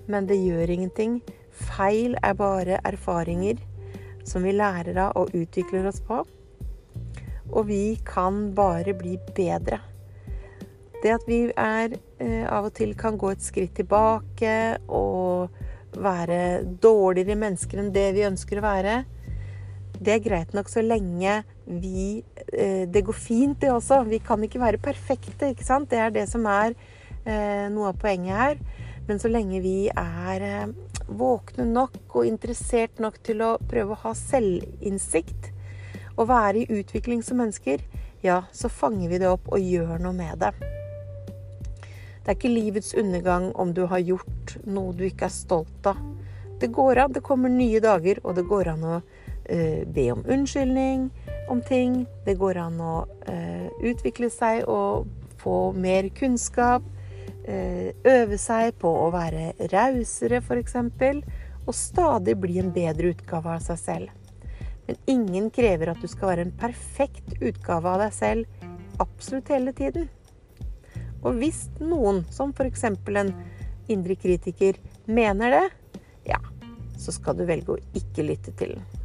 Men 0.07 0.29
det 0.29 0.39
gjør 0.39 0.71
ingenting. 0.77 1.19
Feil 1.59 2.15
er 2.23 2.37
bare 2.39 2.79
erfaringer 2.87 3.59
som 4.27 4.45
vi 4.45 4.53
lærer 4.55 4.97
av 5.01 5.17
og 5.19 5.33
utvikler 5.35 5.87
oss 5.89 6.01
på. 6.05 6.23
Og 7.49 7.65
vi 7.69 7.97
kan 8.05 8.49
bare 8.55 8.93
bli 8.97 9.17
bedre. 9.35 9.81
Det 10.99 11.13
at 11.15 11.23
vi 11.27 11.45
er, 11.55 11.95
eh, 12.19 12.45
av 12.45 12.65
og 12.67 12.73
til 12.75 12.93
kan 12.95 13.17
gå 13.17 13.31
et 13.31 13.41
skritt 13.41 13.75
tilbake 13.75 14.77
og 14.89 15.49
være 15.95 16.65
dårligere 16.81 17.39
mennesker 17.39 17.79
enn 17.79 17.93
det 17.95 18.13
vi 18.17 18.27
ønsker 18.27 18.59
å 18.59 18.65
være. 18.67 19.05
Det 19.99 20.13
er 20.13 20.23
greit 20.23 20.53
nok 20.53 20.69
så 20.71 20.83
lenge 20.83 21.43
vi 21.65 22.23
eh, 22.53 22.85
Det 22.85 23.03
går 23.05 23.13
fint, 23.13 23.59
det 23.61 23.71
også. 23.71 24.03
Vi 24.09 24.19
kan 24.19 24.43
ikke 24.43 24.59
være 24.59 24.77
perfekte, 24.77 25.51
ikke 25.51 25.65
sant? 25.65 25.89
Det 25.89 25.99
er 25.99 26.09
det 26.09 26.27
som 26.29 26.45
er 26.45 26.73
eh, 27.25 27.67
noe 27.69 27.91
av 27.91 27.99
poenget 27.99 28.35
her. 28.35 28.61
Men 29.07 29.19
så 29.19 29.29
lenge 29.31 29.61
vi 29.61 29.89
er 29.89 30.69
våkne 31.09 31.65
nok 31.69 32.15
og 32.15 32.27
interessert 32.27 32.99
nok 33.01 33.19
til 33.25 33.41
å 33.45 33.55
prøve 33.69 33.95
å 33.95 34.01
ha 34.03 34.13
selvinnsikt 34.17 35.51
og 36.19 36.27
være 36.29 36.63
i 36.63 36.79
utvikling 36.81 37.23
som 37.23 37.39
mennesker, 37.39 37.81
ja, 38.21 38.43
så 38.51 38.69
fanger 38.69 39.09
vi 39.09 39.21
det 39.21 39.29
opp 39.31 39.47
og 39.47 39.63
gjør 39.63 40.01
noe 40.03 40.15
med 40.15 40.41
det. 40.43 40.51
Det 42.19 42.33
er 42.33 42.37
ikke 42.37 42.51
livets 42.51 42.91
undergang 42.93 43.49
om 43.55 43.71
du 43.73 43.85
har 43.87 44.03
gjort 44.03 44.57
noe 44.67 44.93
du 44.93 45.05
ikke 45.07 45.29
er 45.29 45.33
stolt 45.33 45.87
av. 45.89 45.97
Det 46.59 46.67
går 46.75 46.99
an. 47.05 47.13
Det 47.15 47.23
kommer 47.23 47.49
nye 47.49 47.79
dager, 47.79 48.19
og 48.23 48.35
det 48.35 48.43
går 48.49 48.73
an 48.73 48.83
å 48.83 48.97
uh, 48.99 49.81
be 49.87 50.09
om 50.11 50.25
unnskyldning 50.27 51.07
om 51.49 51.63
ting. 51.65 52.03
Det 52.27 52.35
går 52.37 52.59
an 52.59 52.81
å 52.83 52.95
uh, 53.07 53.67
utvikle 53.79 54.29
seg 54.29 54.67
og 54.67 55.07
få 55.39 55.71
mer 55.71 56.11
kunnskap. 56.19 56.83
Uh, 57.49 57.89
øve 58.05 58.37
seg 58.37 58.75
på 58.77 58.89
å 58.93 59.07
være 59.13 59.55
rausere, 59.71 60.37
f.eks. 60.43 60.75
Og 61.65 61.75
stadig 61.75 62.35
bli 62.37 62.59
en 62.61 62.69
bedre 62.73 63.15
utgave 63.15 63.55
av 63.55 63.63
seg 63.65 63.79
selv. 63.81 64.11
Men 64.85 64.99
ingen 65.09 65.49
krever 65.53 65.91
at 65.91 66.01
du 66.01 66.09
skal 66.09 66.31
være 66.31 66.45
en 66.47 66.55
perfekt 66.61 67.35
utgave 67.41 67.89
av 67.89 68.03
deg 68.03 68.13
selv 68.13 69.01
absolutt 69.01 69.49
hele 69.53 69.73
tiden. 69.73 70.07
Og 71.23 71.41
hvis 71.41 71.65
noen, 71.81 72.23
som 72.31 72.53
f.eks. 72.53 72.85
en 72.89 73.33
indre 73.89 74.15
kritiker, 74.15 74.79
mener 75.05 75.55
det, 75.55 75.65
ja, 76.29 76.39
så 76.97 77.13
skal 77.15 77.37
du 77.37 77.45
velge 77.49 77.75
å 77.75 77.83
ikke 77.97 78.27
lytte 78.27 78.53
til 78.59 78.77
den. 78.77 78.98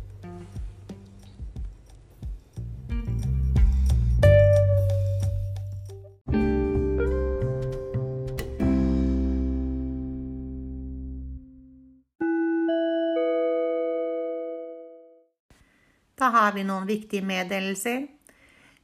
Da 16.24 16.30
har 16.32 16.54
vi 16.56 16.62
noen 16.64 16.86
viktige 16.88 17.20
meddelelser. 17.20 18.06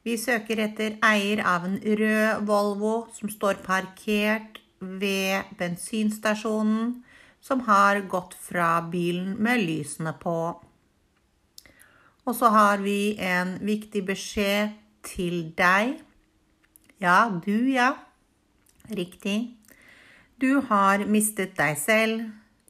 Vi 0.05 0.17
søker 0.21 0.61
etter 0.61 0.99
eier 1.07 1.41
av 1.49 1.63
en 1.65 1.79
rød 1.81 2.43
Volvo 2.45 2.91
som 3.17 3.33
står 3.33 3.63
parkert 3.65 4.59
ved 5.01 5.49
bensinstasjonen, 5.57 6.99
som 7.41 7.65
har 7.65 8.03
gått 8.13 8.37
fra 8.37 8.69
bilen 8.93 9.39
med 9.41 9.65
lysene 9.65 10.13
på. 10.21 10.37
Og 12.29 12.37
så 12.37 12.53
har 12.53 12.85
vi 12.85 13.17
en 13.17 13.57
viktig 13.65 14.05
beskjed 14.13 14.77
til 15.09 15.55
deg. 15.57 15.97
Ja, 17.01 17.31
du, 17.33 17.57
ja. 17.73 17.95
Riktig. 18.93 19.55
Du 20.37 20.61
har 20.69 21.09
mistet 21.09 21.57
deg 21.57 21.81
selv. 21.81 22.27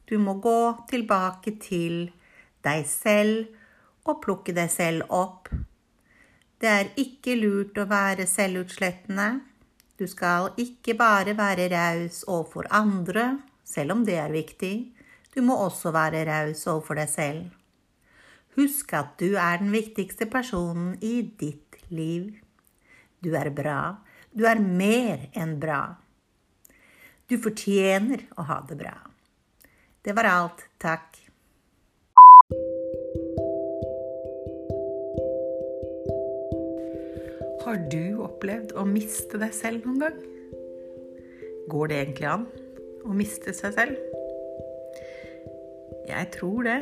Du 0.07 0.21
må 0.23 0.39
gå 0.39 0.61
tilbake 0.93 1.59
til 1.59 2.13
deg 2.63 2.87
selv 2.87 3.57
og 4.09 4.23
plukke 4.25 4.55
deg 4.57 4.71
selv 4.73 5.11
opp. 5.13 5.51
Det 6.61 6.69
er 6.69 6.91
ikke 7.01 7.37
lurt 7.41 7.79
å 7.81 7.87
være 7.89 8.27
selvutslettende. 8.29 9.29
Du 9.97 10.07
skal 10.09 10.51
ikke 10.61 10.95
bare 10.97 11.37
være 11.37 11.69
raus 11.73 12.23
overfor 12.29 12.69
andre, 12.73 13.39
selv 13.65 13.97
om 13.97 14.05
det 14.05 14.19
er 14.21 14.33
viktig. 14.33 14.75
Du 15.35 15.41
må 15.47 15.57
også 15.61 15.93
være 15.95 16.25
raus 16.29 16.67
overfor 16.67 17.01
deg 17.01 17.11
selv. 17.13 17.49
Husk 18.59 18.93
at 18.99 19.15
du 19.21 19.37
er 19.39 19.61
den 19.61 19.71
viktigste 19.73 20.27
personen 20.29 20.97
i 21.05 21.21
ditt 21.23 21.79
liv. 21.89 22.33
Du 23.23 23.33
er 23.37 23.53
bra. 23.55 24.01
Du 24.33 24.47
er 24.49 24.61
mer 24.61 25.29
enn 25.37 25.59
bra. 25.63 25.83
Du 27.31 27.37
fortjener 27.39 28.27
å 28.41 28.49
ha 28.49 28.59
det 28.67 28.81
bra. 28.81 28.97
Det 30.03 30.17
var 30.17 30.29
alt. 30.33 30.65
Takk. 30.83 31.20
Har 37.71 37.85
du 37.87 38.17
opplevd 38.19 38.73
å 38.75 38.83
miste 38.83 39.39
deg 39.39 39.53
selv 39.55 39.85
noen 39.87 40.01
gang? 40.03 40.17
Går 41.71 41.91
det 41.93 41.99
egentlig 42.01 42.27
an 42.27 42.47
å 43.07 43.15
miste 43.15 43.53
seg 43.55 43.77
selv? 43.77 44.01
Jeg 46.09 46.27
tror 46.35 46.67
det. 46.67 46.81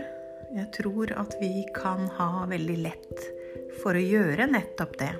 Jeg 0.57 0.65
tror 0.79 1.13
at 1.13 1.37
vi 1.43 1.67
kan 1.77 2.07
ha 2.17 2.47
veldig 2.49 2.77
lett 2.87 3.27
for 3.83 4.01
å 4.01 4.01
gjøre 4.01 4.47
nettopp 4.49 4.97
det. 5.03 5.11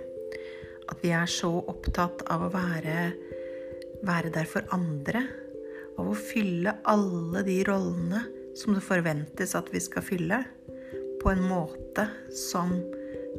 At 0.89 1.05
vi 1.05 1.13
er 1.13 1.29
så 1.29 1.53
opptatt 1.61 2.25
av 2.33 2.47
å 2.47 2.51
være, 2.55 3.05
være 4.09 4.33
der 4.39 4.49
for 4.49 4.65
andre. 4.73 5.27
Av 6.01 6.09
å 6.09 6.17
fylle 6.17 6.79
alle 6.89 7.45
de 7.45 7.59
rollene 7.69 8.25
som 8.57 8.73
det 8.73 8.87
forventes 8.89 9.53
at 9.53 9.69
vi 9.77 9.85
skal 9.85 10.09
fylle, 10.09 10.41
på 11.21 11.29
en 11.29 11.45
måte 11.45 12.09
som 12.33 12.73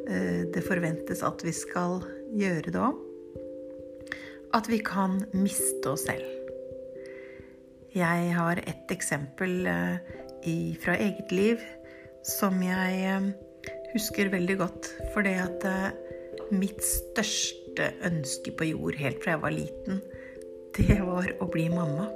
eh, 0.06 0.46
det 0.46 0.62
forventes 0.62 1.26
at 1.26 1.42
vi 1.42 1.58
skal 1.58 1.98
gjøre 2.36 2.74
det 2.74 2.80
om, 2.80 2.98
At 4.54 4.66
vi 4.66 4.80
kan 4.82 5.20
miste 5.32 5.92
oss 5.92 6.08
selv. 6.08 6.26
Jeg 7.94 8.32
har 8.34 8.58
et 8.58 8.90
eksempel 8.90 9.66
eh, 9.66 10.74
fra 10.82 10.96
eget 10.98 11.30
liv 11.30 11.62
som 12.26 12.58
jeg 12.62 13.04
eh, 13.06 13.28
husker 13.92 14.32
veldig 14.32 14.56
godt. 14.58 14.90
For 15.14 15.22
det 15.22 15.36
at 15.38 15.68
mitt 16.50 16.82
største 16.82 17.92
ønske 18.06 18.50
på 18.58 18.72
jord 18.72 18.98
helt 18.98 19.22
fra 19.22 19.36
jeg 19.36 19.42
var 19.44 19.54
liten, 19.54 20.02
det 20.74 20.98
var 21.06 21.30
å 21.38 21.46
bli 21.50 21.68
mamma. 21.70 22.08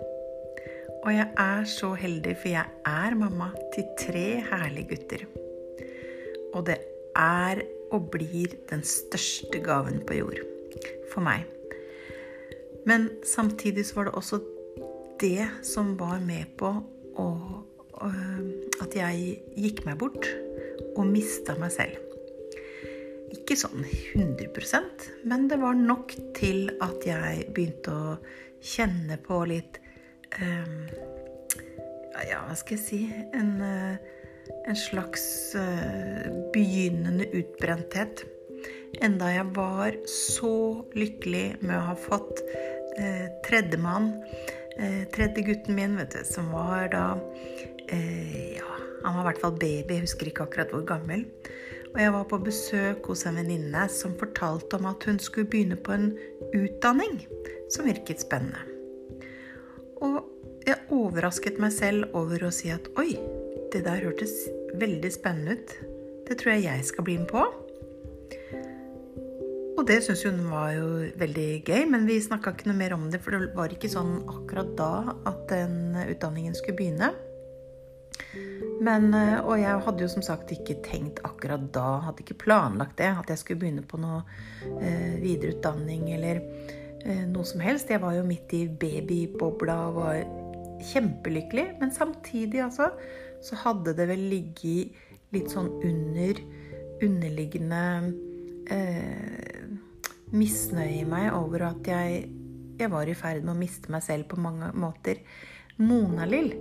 Og 1.05 1.13
jeg 1.13 1.29
er 1.39 1.65
så 1.69 1.93
heldig, 2.01 2.35
for 2.41 2.49
jeg 2.49 2.65
er 2.89 3.17
mamma 3.19 3.51
til 3.75 3.89
tre 4.01 4.27
herlige 4.51 4.95
gutter. 4.95 5.25
Og 6.55 6.65
det 6.67 6.79
er 7.19 7.61
og 7.95 8.11
blir 8.15 8.57
den 8.71 8.83
største 8.87 9.61
gaven 9.65 10.01
på 10.07 10.19
jord 10.19 10.41
for 11.13 11.25
meg. 11.25 11.45
Men 12.85 13.09
samtidig 13.25 13.87
så 13.87 14.01
var 14.01 14.09
det 14.09 14.17
også 14.19 14.41
det 15.23 15.47
som 15.65 15.95
var 15.99 16.19
med 16.21 16.51
på 16.59 16.71
å, 17.21 17.29
at 18.83 18.97
jeg 18.99 19.39
gikk 19.57 19.85
meg 19.87 20.01
bort 20.03 20.29
og 20.95 21.07
mista 21.09 21.57
meg 21.61 21.73
selv. 21.75 22.01
Ikke 23.35 23.57
sånn 23.59 23.87
100% 24.15 25.09
men 25.29 25.49
det 25.51 25.59
var 25.63 25.75
nok 25.79 26.13
til 26.37 26.69
at 26.85 27.07
jeg 27.07 27.49
begynte 27.55 27.95
å 27.95 28.13
kjenne 28.65 29.19
på 29.21 29.41
litt 29.51 29.81
um, 30.39 30.85
Ja, 32.25 32.45
hva 32.47 32.55
skal 32.57 32.79
jeg 32.79 32.85
si 32.85 33.01
En, 33.35 33.57
uh, 33.59 33.97
en 34.67 34.77
slags 34.77 35.25
uh, 35.59 36.29
begynnende 36.55 37.27
utbrenthet. 37.37 38.25
Enda 39.03 39.31
jeg 39.33 39.51
var 39.57 39.97
så 40.09 40.55
lykkelig 40.95 41.47
med 41.65 41.75
å 41.75 41.87
ha 41.89 41.95
fått 41.99 42.45
eh, 42.95 43.25
tredjemann, 43.43 44.13
eh, 44.79 45.01
tredje 45.11 45.43
gutten 45.49 45.75
min, 45.75 45.97
vet 45.99 46.15
du, 46.15 46.21
som 46.29 46.53
var 46.55 46.93
da 46.93 47.07
Ja, 47.91 48.71
han 49.03 49.17
var 49.17 49.25
i 49.25 49.27
hvert 49.27 49.43
fall 49.43 49.57
baby, 49.59 49.97
jeg 49.97 50.07
husker 50.07 50.31
ikke 50.31 50.47
akkurat 50.47 50.71
hvor 50.73 50.87
gammel. 50.87 51.27
Og 51.95 51.99
jeg 52.01 52.13
var 52.15 52.25
på 52.31 52.39
besøk 52.43 53.11
hos 53.11 53.27
en 53.29 53.37
venninne 53.39 53.83
som 53.93 54.17
fortalte 54.19 54.79
om 54.79 54.89
at 54.91 55.05
hun 55.07 55.21
skulle 55.23 55.51
begynne 55.51 55.77
på 55.79 55.95
en 55.95 56.09
utdanning 56.55 57.21
som 57.71 57.87
virket 57.87 58.25
spennende. 58.25 58.63
Og 60.03 60.23
jeg 60.67 60.81
overrasket 60.95 61.61
meg 61.63 61.75
selv 61.77 62.15
over 62.17 62.47
å 62.49 62.53
si 62.55 62.73
at 62.73 62.89
oi, 62.99 63.15
det 63.75 63.83
der 63.87 64.05
hørtes 64.07 64.33
veldig 64.79 65.11
spennende 65.13 65.59
ut. 65.59 65.77
Det 66.29 66.39
tror 66.41 66.55
jeg 66.55 66.67
jeg 66.69 66.85
skal 66.87 67.07
bli 67.07 67.19
med 67.21 67.29
på. 67.31 67.43
Og 69.75 69.83
det 69.89 69.99
syntes 70.05 70.23
hun 70.29 70.45
var 70.53 70.71
jo 70.77 70.87
veldig 71.19 71.49
gøy, 71.67 71.83
men 71.91 72.07
vi 72.07 72.21
snakka 72.23 72.55
ikke 72.55 72.71
noe 72.71 72.79
mer 72.79 72.95
om 72.95 73.09
det, 73.11 73.19
for 73.25 73.35
det 73.35 73.51
var 73.57 73.75
ikke 73.75 73.91
sånn 73.91 74.21
akkurat 74.31 74.71
da 74.79 74.93
at 75.27 75.41
den 75.51 75.97
utdanningen 76.07 76.55
skulle 76.55 76.79
begynne. 76.79 77.11
Men, 78.85 79.09
eh, 79.15 79.41
og 79.43 79.59
jeg 79.59 79.83
hadde 79.87 80.05
jo 80.05 80.11
som 80.13 80.23
sagt 80.23 80.53
ikke 80.55 80.79
tenkt 80.87 81.21
akkurat 81.27 81.67
da, 81.75 81.99
hadde 82.07 82.23
ikke 82.23 82.39
planlagt 82.45 82.99
det, 83.01 83.11
at 83.11 83.31
jeg 83.31 83.43
skulle 83.43 83.65
begynne 83.65 83.85
på 83.87 83.99
noe 84.03 84.23
eh, 84.79 85.19
videreutdanning 85.23 86.09
eller 86.15 86.43
eh, 87.03 87.27
noe 87.31 87.47
som 87.49 87.63
helst. 87.65 87.91
Jeg 87.91 88.03
var 88.03 88.15
jo 88.15 88.27
midt 88.29 88.55
i 88.55 88.65
babybobla 88.69 89.79
og 89.89 89.99
var 89.99 90.23
kjempelykkelig. 90.93 91.67
Men 91.81 91.95
samtidig 91.95 92.63
altså, 92.67 92.91
så 93.45 93.59
hadde 93.61 93.95
det 93.97 94.07
vel 94.09 94.29
ligget 94.33 95.35
litt 95.35 95.51
sånn 95.53 95.69
under 95.85 96.41
underliggende 97.05 97.83
eh, 98.73 99.65
misnøye 100.35 101.03
i 101.03 101.09
meg 101.09 101.33
over 101.37 101.69
at 101.71 101.91
jeg, 101.91 102.23
jeg 102.79 102.93
var 102.93 103.11
i 103.11 103.17
ferd 103.19 103.45
med 103.45 103.55
å 103.55 103.59
miste 103.59 103.93
meg 103.93 104.05
selv 104.07 104.31
på 104.31 104.41
mange 104.41 104.71
måter. 104.79 105.21
Mona-Lill 105.83 106.53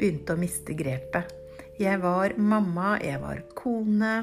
begynte 0.00 0.34
å 0.34 0.40
miste 0.40 0.74
grepet. 0.76 1.30
Jeg 1.80 2.00
var 2.02 2.34
mamma, 2.40 2.96
jeg 3.02 3.20
var 3.22 3.42
kone. 3.56 4.14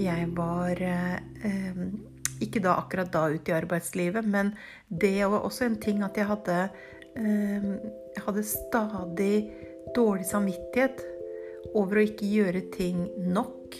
Jeg 0.00 0.30
var 0.36 0.80
eh, 0.82 1.84
Ikke 2.42 2.62
da 2.62 2.76
akkurat 2.80 3.10
da 3.14 3.28
ute 3.30 3.52
i 3.52 3.56
arbeidslivet, 3.56 4.26
men 4.26 4.54
det 4.88 5.20
var 5.20 5.46
også 5.46 5.68
en 5.68 5.78
ting 5.82 6.02
at 6.02 6.18
jeg 6.18 6.28
hadde 6.30 6.58
eh, 7.18 7.68
Jeg 8.16 8.24
hadde 8.26 8.46
stadig 8.46 9.36
dårlig 9.94 10.26
samvittighet 10.26 11.02
over 11.74 12.00
å 12.00 12.06
ikke 12.06 12.28
gjøre 12.28 12.66
ting 12.74 13.06
nok. 13.32 13.78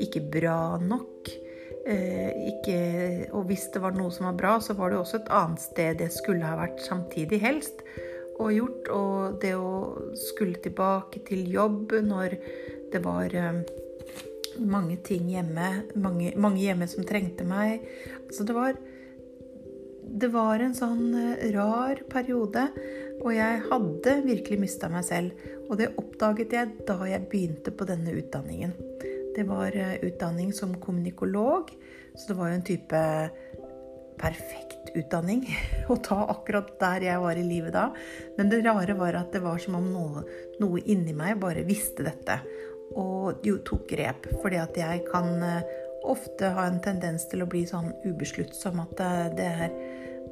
Ikke 0.00 0.22
bra 0.32 0.78
nok. 0.82 1.30
Eh, 1.80 2.30
ikke, 2.50 2.78
og 3.32 3.46
hvis 3.48 3.70
det 3.74 3.80
var 3.82 3.96
noe 3.96 4.12
som 4.12 4.28
var 4.28 4.38
bra, 4.38 4.54
så 4.60 4.76
var 4.76 4.92
det 4.92 5.00
også 5.00 5.22
et 5.22 5.30
annet 5.32 5.62
sted 5.62 6.02
jeg 6.04 6.12
skulle 6.12 6.46
ha 6.46 6.58
vært 6.60 6.82
samtidig, 6.84 7.40
helst 7.42 7.84
og 8.40 8.52
gjort. 8.54 8.90
Og 8.94 9.38
det 9.42 9.54
å 9.56 9.72
skulle 10.18 10.60
tilbake 10.62 11.24
til 11.28 11.48
jobb 11.50 11.96
når 12.06 12.36
det 12.92 13.02
var 13.04 13.34
eh, 13.36 13.62
mange 14.60 14.98
ting 15.06 15.30
hjemme, 15.32 15.70
mange, 15.94 16.34
mange 16.36 16.62
hjemme 16.64 16.88
som 16.90 17.06
trengte 17.06 17.46
meg. 17.48 17.86
Altså 18.26 18.46
det 18.48 18.56
var 18.56 18.80
Det 20.10 20.26
var 20.34 20.58
en 20.58 20.72
sånn 20.74 21.14
eh, 21.14 21.50
rar 21.54 22.00
periode, 22.10 22.64
og 23.20 23.32
jeg 23.36 23.62
hadde 23.68 24.14
virkelig 24.24 24.58
mista 24.62 24.88
meg 24.92 25.04
selv. 25.06 25.48
Og 25.68 25.76
det 25.80 25.92
oppdaget 26.00 26.54
jeg 26.56 26.84
da 26.88 26.96
jeg 27.08 27.28
begynte 27.30 27.72
på 27.74 27.86
denne 27.88 28.14
utdanningen. 28.16 28.72
Det 29.36 29.44
var 29.48 29.76
eh, 29.76 29.98
utdanning 30.06 30.54
som 30.56 30.74
kommunikolog, 30.82 31.70
så 32.16 32.32
det 32.32 32.38
var 32.38 32.50
jo 32.50 32.58
en 32.58 32.66
type 32.66 33.02
perfekt 34.20 34.90
utdanning 34.98 35.46
å 35.92 35.96
ta 36.02 36.18
akkurat 36.32 36.74
der 36.80 37.06
jeg 37.06 37.22
var 37.22 37.38
i 37.38 37.46
livet 37.46 37.76
da. 37.76 37.90
Men 38.38 38.50
det 38.52 38.64
rare 38.66 38.96
var 38.98 39.20
at 39.20 39.30
det 39.36 39.44
var 39.44 39.60
som 39.62 39.78
om 39.78 39.92
noe, 39.92 40.24
noe 40.60 40.82
inni 40.82 41.14
meg 41.16 41.38
bare 41.42 41.66
visste 41.68 42.06
dette. 42.06 42.40
Og 42.98 43.44
jo 43.46 43.60
tok 43.62 43.86
grep. 43.92 44.26
Fordi 44.42 44.58
at 44.58 44.80
jeg 44.80 45.04
kan 45.12 45.36
eh, 45.46 45.78
ofte 46.08 46.54
ha 46.56 46.66
en 46.66 46.80
tendens 46.82 47.28
til 47.30 47.44
å 47.44 47.50
bli 47.50 47.66
sånn 47.68 47.92
ubesluttsom 48.08 48.80
at 48.82 48.96
det 49.36 49.50
er 49.66 49.74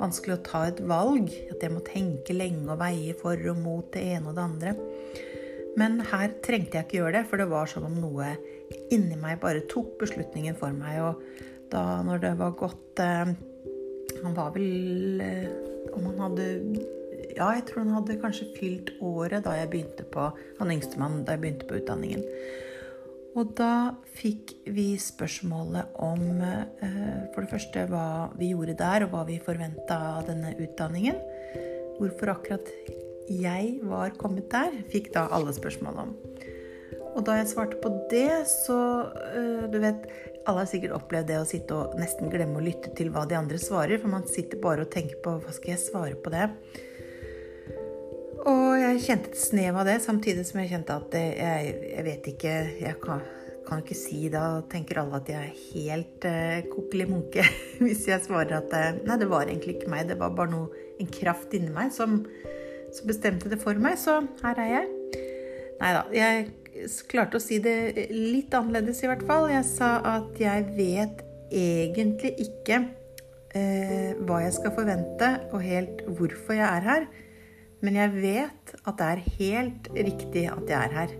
vanskelig 0.00 0.38
å 0.38 0.44
ta 0.46 0.62
et 0.68 0.80
valg. 0.88 1.30
At 1.52 1.64
jeg 1.64 1.74
må 1.74 1.82
tenke 1.86 2.36
lenge 2.36 2.66
og 2.72 2.80
veie 2.82 3.16
for 3.18 3.38
og 3.50 3.60
mot 3.62 3.90
det 3.94 4.04
ene 4.14 4.30
og 4.30 4.38
det 4.38 4.46
andre. 4.46 4.76
Men 5.78 6.00
her 6.10 6.32
trengte 6.42 6.78
jeg 6.78 6.88
ikke 6.88 6.98
gjøre 7.00 7.20
det, 7.20 7.26
for 7.30 7.40
det 7.40 7.50
var 7.50 7.68
som 7.70 7.86
om 7.86 8.00
noe 8.02 8.32
inni 8.92 9.18
meg 9.20 9.38
bare 9.42 9.66
tok 9.70 9.94
beslutningen 10.00 10.56
for 10.58 10.74
meg. 10.74 10.98
Og 11.04 11.68
da 11.72 12.00
når 12.06 12.24
det 12.24 12.34
var 12.40 12.56
gått 12.58 13.02
eh, 13.04 13.34
han 14.22 14.34
var 14.34 14.54
vel 14.54 15.20
eh, 15.22 15.48
Om 15.94 16.06
han 16.10 16.22
hadde 16.26 16.46
Ja, 17.36 17.52
jeg 17.54 17.66
tror 17.68 17.84
han 17.84 17.94
hadde 17.98 18.18
kanskje 18.22 18.48
fylt 18.56 18.94
året 19.04 19.44
da 19.46 19.54
jeg 19.58 19.70
begynte 19.72 20.06
på 20.10 20.30
Han 20.58 20.72
yngstemann 20.74 21.22
da 21.26 21.36
jeg 21.36 21.44
begynte 21.44 21.68
på 21.68 21.78
utdanningen. 21.78 22.24
Og 23.38 23.52
da 23.58 23.94
fikk 24.18 24.50
vi 24.74 24.96
spørsmålet 24.98 25.94
om 26.02 26.40
eh, 26.42 27.26
for 27.34 27.44
det 27.44 27.52
første 27.52 27.84
hva 27.90 28.06
vi 28.38 28.50
gjorde 28.50 28.74
der, 28.80 29.04
og 29.06 29.12
hva 29.14 29.24
vi 29.28 29.38
forventa 29.42 29.98
av 30.16 30.26
denne 30.26 30.56
utdanningen. 30.58 31.20
Hvorfor 32.00 32.34
akkurat 32.34 32.72
jeg 33.28 33.76
var 33.86 34.16
kommet 34.18 34.48
der, 34.50 34.74
fikk 34.90 35.12
da 35.14 35.28
alle 35.34 35.54
spørsmål 35.54 36.02
om. 36.02 36.16
Og 37.14 37.22
da 37.26 37.38
jeg 37.38 37.50
svarte 37.52 37.78
på 37.82 37.92
det, 38.10 38.42
så 38.50 38.80
eh, 39.30 39.68
Du 39.70 39.78
vet, 39.82 40.10
alle 40.48 40.64
har 40.64 40.70
sikkert 40.70 40.96
opplevd 40.96 41.30
det 41.30 41.38
å 41.38 41.46
sitte 41.46 41.78
og 41.78 41.96
nesten 42.00 42.32
glemme 42.32 42.58
å 42.58 42.64
lytte 42.64 42.90
til 42.98 43.12
hva 43.14 43.26
de 43.28 43.38
andre 43.38 43.60
svarer, 43.60 44.00
for 44.02 44.10
man 44.10 44.26
sitter 44.26 44.58
bare 44.62 44.86
og 44.86 44.92
tenker 44.94 45.20
på 45.22 45.38
hva 45.38 45.54
skal 45.54 45.76
jeg 45.76 45.84
svare 45.84 46.18
på 46.18 46.34
det. 46.34 46.50
Og 48.46 48.76
jeg 48.78 49.02
kjente 49.02 49.32
et 49.32 49.40
snev 49.40 49.78
av 49.80 49.88
det, 49.88 49.98
samtidig 50.04 50.44
som 50.46 50.60
jeg 50.62 50.70
kjente 50.72 50.94
at 50.94 51.16
jeg, 51.18 51.72
jeg, 51.90 52.04
vet 52.06 52.28
ikke 52.30 52.52
Jeg 52.78 52.94
kan, 53.02 53.24
kan 53.66 53.82
ikke 53.82 53.96
si 53.98 54.28
Da 54.32 54.60
tenker 54.70 55.02
alle 55.02 55.18
at 55.18 55.32
jeg 55.32 55.48
er 55.48 55.64
helt 55.72 56.28
eh, 56.28 56.68
kokkelig 56.70 57.08
munke 57.10 57.46
hvis 57.82 58.06
jeg 58.10 58.22
svarer 58.26 58.60
at 58.60 58.76
eh, 58.78 59.00
Nei, 59.08 59.18
det 59.20 59.30
var 59.30 59.48
egentlig 59.48 59.78
ikke 59.78 59.90
meg. 59.92 60.06
Det 60.10 60.18
var 60.20 60.36
bare 60.38 60.54
noe, 60.54 60.84
en 60.98 61.10
kraft 61.14 61.54
inni 61.54 61.72
meg 61.74 61.92
som, 61.94 62.20
som 62.94 63.10
bestemte 63.10 63.50
det 63.50 63.60
for 63.62 63.78
meg. 63.78 63.98
Så 64.00 64.20
her 64.44 64.62
er 64.62 64.72
jeg. 64.76 64.88
Nei 65.78 65.92
da. 65.94 66.06
Jeg 66.14 66.48
klarte 67.10 67.38
å 67.38 67.42
si 67.42 67.58
det 67.62 68.08
litt 68.12 68.54
annerledes, 68.54 69.02
i 69.02 69.10
hvert 69.10 69.24
fall. 69.26 69.48
Jeg 69.50 69.66
sa 69.66 69.96
at 70.16 70.38
jeg 70.42 70.66
vet 70.78 71.22
egentlig 71.54 72.34
ikke 72.44 72.82
eh, 73.56 74.12
hva 74.26 74.42
jeg 74.44 74.56
skal 74.58 74.74
forvente, 74.76 75.30
og 75.52 75.64
helt 75.64 76.04
hvorfor 76.18 76.58
jeg 76.58 76.66
er 76.66 76.86
her. 76.88 77.08
Men 77.84 77.98
jeg 78.00 78.14
vet 78.16 78.74
at 78.82 78.98
det 78.98 79.06
er 79.08 79.26
helt 79.38 79.88
riktig 79.94 80.44
at 80.50 80.70
jeg 80.70 80.78
er 80.78 80.96
her. 80.96 81.14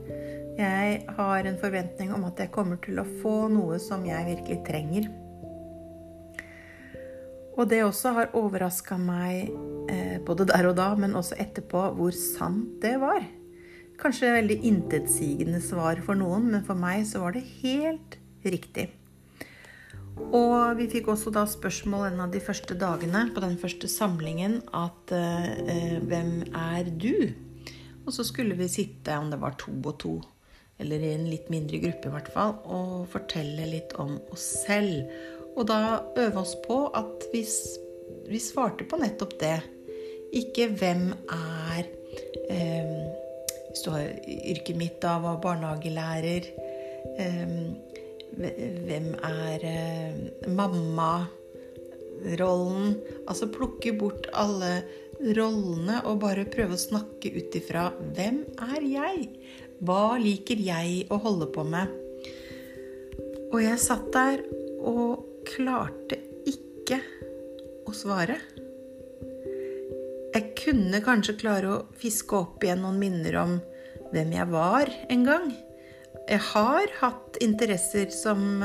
Jeg 0.59 0.99
har 1.15 1.47
en 1.47 1.59
forventning 1.61 2.11
om 2.17 2.27
at 2.27 2.41
jeg 2.43 2.51
kommer 2.55 2.81
til 2.83 2.99
å 2.99 3.07
få 3.23 3.47
noe 3.53 3.79
som 3.83 4.03
jeg 4.07 4.27
virkelig 4.33 4.59
trenger. 4.67 5.07
Og 7.59 7.67
det 7.71 7.83
også 7.83 8.15
har 8.15 8.35
overraska 8.39 8.99
meg 8.99 9.51
eh, 9.91 10.19
både 10.27 10.47
der 10.51 10.71
og 10.71 10.77
da, 10.79 10.93
men 10.99 11.17
også 11.19 11.39
etterpå, 11.43 11.89
hvor 11.99 12.15
sant 12.15 12.79
det 12.83 12.97
var. 13.03 13.23
Kanskje 13.99 14.35
veldig 14.37 14.61
intetsigende 14.67 15.63
svar 15.63 15.99
for 16.07 16.19
noen, 16.19 16.51
men 16.53 16.67
for 16.67 16.79
meg 16.79 17.07
så 17.07 17.25
var 17.25 17.35
det 17.35 17.47
helt 17.63 18.19
riktig. 18.47 18.93
Og 20.29 20.77
vi 20.79 20.89
fikk 20.93 21.09
også 21.13 21.33
da 21.33 21.45
spørsmål 21.49 22.09
en 22.11 22.25
av 22.27 22.33
de 22.33 22.41
første 22.43 22.77
dagene 22.79 23.27
på 23.35 23.43
den 23.45 23.57
første 23.61 23.89
samlingen 23.91 24.59
at 24.77 25.13
eh, 25.15 25.97
hvem 26.05 26.43
er 26.53 26.91
du? 27.01 27.31
Og 28.05 28.13
så 28.17 28.25
skulle 28.25 28.57
vi 28.59 28.69
sitte, 28.73 29.17
om 29.17 29.31
det 29.33 29.41
var 29.41 29.57
to 29.61 29.73
og 29.79 29.97
to, 30.03 30.15
eller 30.81 31.03
i 31.03 31.15
en 31.17 31.27
litt 31.29 31.49
mindre 31.53 31.81
gruppe 31.83 32.09
i 32.09 32.15
hvert 32.15 32.31
fall, 32.33 32.55
og 32.65 33.09
fortelle 33.13 33.69
litt 33.69 33.95
om 34.01 34.17
oss 34.33 34.47
selv. 34.67 35.09
Og 35.57 35.67
da 35.69 36.01
øve 36.17 36.43
oss 36.43 36.55
på 36.65 36.87
at 36.97 37.29
vi, 37.33 37.43
vi 38.29 38.41
svarte 38.43 38.87
på 38.89 39.01
nettopp 39.01 39.37
det. 39.41 39.59
Ikke 40.37 40.69
hvem 40.77 41.11
er 41.33 41.89
eh, 42.49 42.95
hvis 43.69 43.85
du 43.85 43.93
har 43.93 44.09
yrket 44.27 44.77
mitt 44.81 44.97
da, 45.05 45.19
var 45.23 45.41
barnehagelærer. 45.43 46.49
Hvem 48.37 49.15
er 49.25 49.59
eh, 49.67 50.15
mamma-rollen? 50.53 51.27
Altså 53.27 53.47
plukke 53.53 53.93
bort 53.99 54.27
alle 54.33 54.83
rollene 55.19 56.03
og 56.07 56.21
bare 56.23 56.45
prøve 56.51 56.75
å 56.77 56.81
snakke 56.81 57.31
ut 57.35 57.55
ifra 57.59 57.93
hvem 58.15 58.45
er 58.71 58.83
jeg? 58.87 59.29
Hva 59.83 60.19
liker 60.21 60.59
jeg 60.63 61.07
å 61.11 61.17
holde 61.23 61.47
på 61.55 61.63
med? 61.67 61.87
Og 63.49 63.63
jeg 63.65 63.79
satt 63.81 64.13
der 64.15 64.43
og 64.85 65.25
klarte 65.49 66.17
ikke 66.47 67.01
å 67.89 67.93
svare. 67.97 68.37
Jeg 70.35 70.53
kunne 70.59 71.01
kanskje 71.03 71.39
klare 71.41 71.69
å 71.73 71.85
fiske 71.99 72.37
opp 72.37 72.63
igjen 72.65 72.83
noen 72.85 73.01
minner 73.01 73.35
om 73.41 73.53
hvem 74.13 74.31
jeg 74.37 74.47
var 74.53 74.87
en 75.09 75.25
gang. 75.27 75.47
Jeg 76.29 76.43
har 76.53 76.87
hatt 77.01 77.28
interesser 77.45 78.11
som 78.15 78.63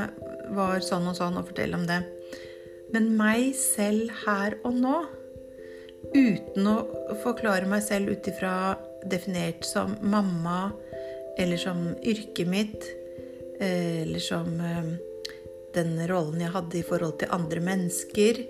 var 0.54 0.82
sånn 0.84 1.08
og 1.10 1.16
sånn, 1.18 1.38
og 1.38 1.48
fortelle 1.50 1.78
om 1.78 1.86
det. 1.88 2.02
Men 2.94 3.14
meg 3.18 3.54
selv 3.58 4.12
her 4.24 4.58
og 4.62 4.76
nå, 4.78 4.96
uten 6.14 6.68
å 6.68 6.76
forklare 7.22 7.68
meg 7.70 7.82
selv 7.86 8.12
ut 8.12 8.28
ifra 8.30 8.74
definert 9.08 9.64
som 9.66 9.96
mamma, 10.04 10.68
eller 11.40 11.58
som 11.58 11.88
yrket 12.04 12.46
mitt, 12.48 12.86
eller 13.64 14.22
som 14.22 14.60
eh, 14.60 14.94
den 15.74 15.96
rollen 16.10 16.42
jeg 16.42 16.54
hadde 16.54 16.78
i 16.78 16.86
forhold 16.86 17.18
til 17.22 17.32
andre 17.34 17.62
mennesker. 17.64 18.40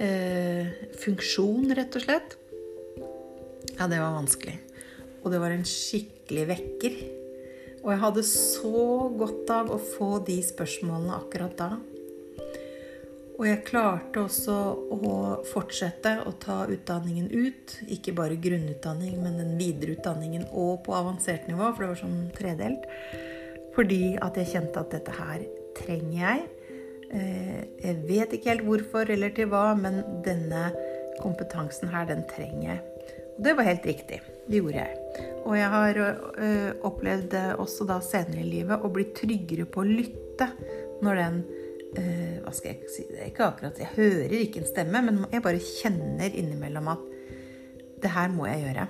Eh, 0.00 0.72
funksjon, 1.00 1.72
rett 1.76 1.96
og 1.98 2.04
slett. 2.04 2.36
Ja, 3.76 3.88
det 3.88 4.00
var 4.00 4.16
vanskelig. 4.16 4.56
Og 5.22 5.32
det 5.32 5.40
var 5.42 5.52
en 5.52 5.66
skikkelig 5.68 6.48
vekker. 6.52 6.98
Og 7.86 7.92
jeg 7.92 8.02
hadde 8.02 8.22
så 8.26 8.86
godt 9.14 9.50
av 9.54 9.68
å 9.70 9.76
få 9.78 10.16
de 10.26 10.40
spørsmålene 10.42 11.20
akkurat 11.20 11.54
da. 11.54 11.68
Og 13.36 13.44
jeg 13.46 13.62
klarte 13.68 14.24
også 14.24 14.56
å 14.96 15.12
fortsette 15.46 16.16
å 16.26 16.32
ta 16.42 16.64
utdanningen 16.72 17.28
ut. 17.30 17.76
Ikke 17.94 18.16
bare 18.16 18.40
grunnutdanning, 18.42 19.20
men 19.22 19.38
den 19.38 19.54
videre 19.60 19.94
utdanningen 19.94 20.48
og 20.50 20.82
på 20.88 20.96
avansert 20.98 21.46
nivå, 21.46 21.68
for 21.68 21.84
det 21.84 21.90
var 21.92 22.00
sånn 22.00 22.20
tredelt. 22.34 22.88
Fordi 23.76 24.16
at 24.24 24.40
jeg 24.40 24.54
kjente 24.56 24.82
at 24.82 24.94
dette 24.96 25.14
her 25.20 25.44
trenger 25.78 26.16
jeg. 26.16 26.46
Eh, 27.14 27.60
jeg 27.84 28.00
vet 28.08 28.34
ikke 28.34 28.50
helt 28.50 28.66
hvorfor 28.66 29.14
eller 29.14 29.36
til 29.36 29.52
hva, 29.52 29.68
men 29.78 30.00
denne 30.26 30.72
kompetansen 31.20 31.92
her, 31.94 32.08
den 32.10 32.26
trenger 32.32 32.72
jeg. 32.72 32.80
Og 33.36 33.44
det 33.46 33.54
var 33.60 33.70
helt 33.70 33.86
riktig. 33.86 34.24
Det 34.46 34.60
gjorde 34.60 34.82
jeg. 34.82 35.22
Og 35.46 35.54
jeg 35.58 35.70
har 35.70 36.00
øh, 36.02 36.72
opplevd 36.86 37.34
også 37.62 37.86
da 37.88 38.00
senere 38.04 38.42
i 38.42 38.50
livet 38.50 38.82
å 38.82 38.90
bli 38.94 39.08
tryggere 39.16 39.66
på 39.70 39.82
å 39.82 39.88
lytte 39.88 40.50
når 41.04 41.20
den 41.20 41.40
øh, 41.98 42.36
Hva 42.44 42.52
skal 42.54 42.72
jeg 42.72 42.92
si 42.92 43.06
det 43.10 43.20
er 43.20 43.30
ikke 43.30 43.48
akkurat 43.50 43.80
Jeg 43.82 43.94
hører 43.96 44.36
ikke 44.38 44.62
en 44.62 44.68
stemme, 44.68 45.02
men 45.06 45.24
jeg 45.32 45.44
bare 45.44 45.62
kjenner 45.62 46.30
innimellom 46.30 46.94
at 46.94 47.10
det 48.02 48.12
her 48.12 48.30
må 48.30 48.46
jeg 48.50 48.62
gjøre. 48.66 48.86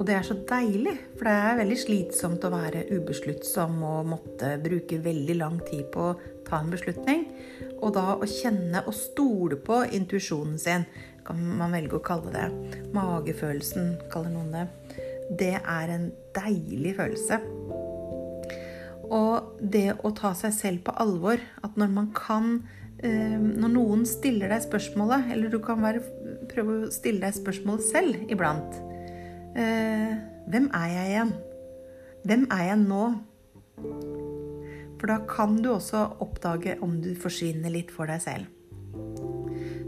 Og 0.00 0.06
det 0.08 0.14
er 0.16 0.24
så 0.24 0.34
deilig, 0.48 0.94
for 1.18 1.28
det 1.28 1.32
er 1.36 1.58
veldig 1.58 1.76
slitsomt 1.76 2.44
å 2.46 2.52
være 2.54 2.86
ubesluttsom 2.88 3.82
og 3.84 4.06
måtte 4.14 4.54
bruke 4.62 4.96
veldig 5.04 5.36
lang 5.36 5.58
tid 5.66 5.90
på 5.92 6.06
å 6.08 6.14
ta 6.46 6.62
en 6.62 6.72
beslutning. 6.72 7.26
Og 7.82 7.92
da 7.96 8.14
å 8.16 8.28
kjenne 8.28 8.80
og 8.86 8.96
stole 8.96 9.58
på 9.60 9.82
intuisjonen 9.98 10.56
sin 10.60 10.86
kan 11.30 11.58
man 11.60 11.74
velge 11.74 11.98
å 11.98 12.04
kalle 12.04 12.32
det. 12.34 12.48
Magefølelsen, 12.94 13.94
kaller 14.10 14.34
noen 14.34 14.50
det. 14.54 14.66
Det 15.38 15.54
er 15.60 15.94
en 15.94 16.10
deilig 16.34 16.96
følelse. 16.98 17.38
Og 19.10 19.62
det 19.62 19.88
å 20.06 20.12
ta 20.14 20.32
seg 20.38 20.54
selv 20.54 20.84
på 20.86 20.94
alvor, 21.02 21.42
at 21.62 21.78
når 21.78 21.90
man 21.90 22.12
kan 22.14 22.52
eh, 23.02 23.38
Når 23.38 23.72
noen 23.74 24.04
stiller 24.06 24.52
deg 24.52 24.62
spørsmålet, 24.62 25.32
eller 25.34 25.50
du 25.50 25.58
kan 25.62 25.82
være, 25.82 26.02
prøve 26.50 26.76
å 26.76 26.92
stille 26.94 27.24
deg 27.24 27.34
spørsmålet 27.34 27.88
selv 27.88 28.30
iblant 28.30 28.78
eh, 29.58 30.14
Hvem 30.50 30.70
er 30.78 30.94
jeg 30.94 31.10
igjen? 31.10 31.34
Hvem 32.22 32.46
er 32.54 32.64
jeg 32.68 32.80
nå? 32.84 33.02
For 35.00 35.10
da 35.10 35.18
kan 35.26 35.58
du 35.58 35.72
også 35.72 36.04
oppdage 36.22 36.76
om 36.84 36.98
du 37.02 37.14
forsvinner 37.18 37.72
litt 37.72 37.90
for 37.94 38.10
deg 38.10 38.22
selv. 38.22 38.59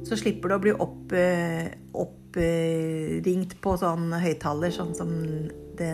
Så 0.06 0.18
slipper 0.18 0.50
du 0.50 0.56
å 0.56 0.62
bli 0.62 0.72
oppringt 0.74 1.92
opp, 1.92 2.36
opp, 2.36 3.58
på 3.62 3.74
sånn 3.78 4.12
høyttaler, 4.22 4.72
sånn 4.74 4.94
som 4.96 5.10
det 5.78 5.92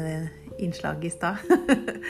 innslaget 0.59 1.05
i 1.05 1.11
stad. 1.11 1.37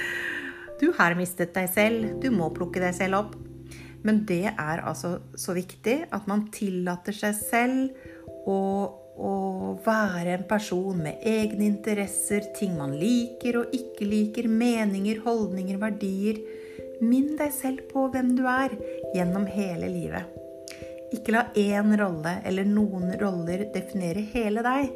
du 0.81 0.93
har 0.99 1.17
mistet 1.19 1.55
deg 1.57 1.69
selv. 1.73 2.15
Du 2.23 2.31
må 2.35 2.51
plukke 2.55 2.83
deg 2.83 2.97
selv 2.97 3.23
opp. 3.23 3.37
Men 4.07 4.23
det 4.29 4.47
er 4.53 4.85
altså 4.87 5.19
så 5.37 5.57
viktig 5.57 6.05
at 6.15 6.29
man 6.31 6.47
tillater 6.55 7.17
seg 7.17 7.35
selv 7.37 8.47
å, 8.49 8.61
å 9.19 9.35
være 9.85 10.37
en 10.37 10.47
person 10.49 11.03
med 11.03 11.25
egne 11.27 11.67
interesser, 11.67 12.47
ting 12.57 12.79
man 12.79 12.95
liker 13.01 13.63
og 13.65 13.75
ikke 13.75 14.07
liker, 14.09 14.49
meninger, 14.49 15.25
holdninger, 15.27 15.81
verdier. 15.83 16.39
Minn 17.03 17.35
deg 17.39 17.53
selv 17.55 17.85
på 17.91 18.07
hvem 18.15 18.37
du 18.39 18.45
er 18.51 18.75
gjennom 19.15 19.47
hele 19.51 19.91
livet. 19.91 20.38
Ikke 21.15 21.33
la 21.33 21.47
én 21.57 21.95
rolle 21.97 22.39
eller 22.49 22.69
noen 22.69 23.15
roller 23.21 23.69
definere 23.75 24.27
hele 24.35 24.65
deg. 24.67 24.93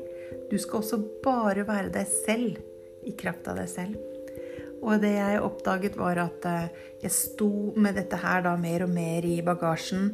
Du 0.51 0.59
skal 0.61 0.83
også 0.83 1.01
bare 1.25 1.65
være 1.69 1.93
deg 1.95 2.09
selv 2.27 2.61
i 3.09 3.15
kraft 3.19 3.49
av 3.49 3.61
deg 3.61 3.71
selv. 3.71 4.01
Og 4.83 4.99
det 4.99 5.13
jeg 5.15 5.43
oppdaget, 5.47 5.95
var 5.95 6.19
at 6.19 6.47
eh, 6.51 6.81
jeg 7.05 7.15
sto 7.15 7.51
med 7.79 7.95
dette 7.95 8.19
her 8.19 8.43
da 8.43 8.57
mer 8.59 8.83
og 8.83 8.91
mer 8.91 9.23
i 9.27 9.37
bagasjen. 9.47 10.09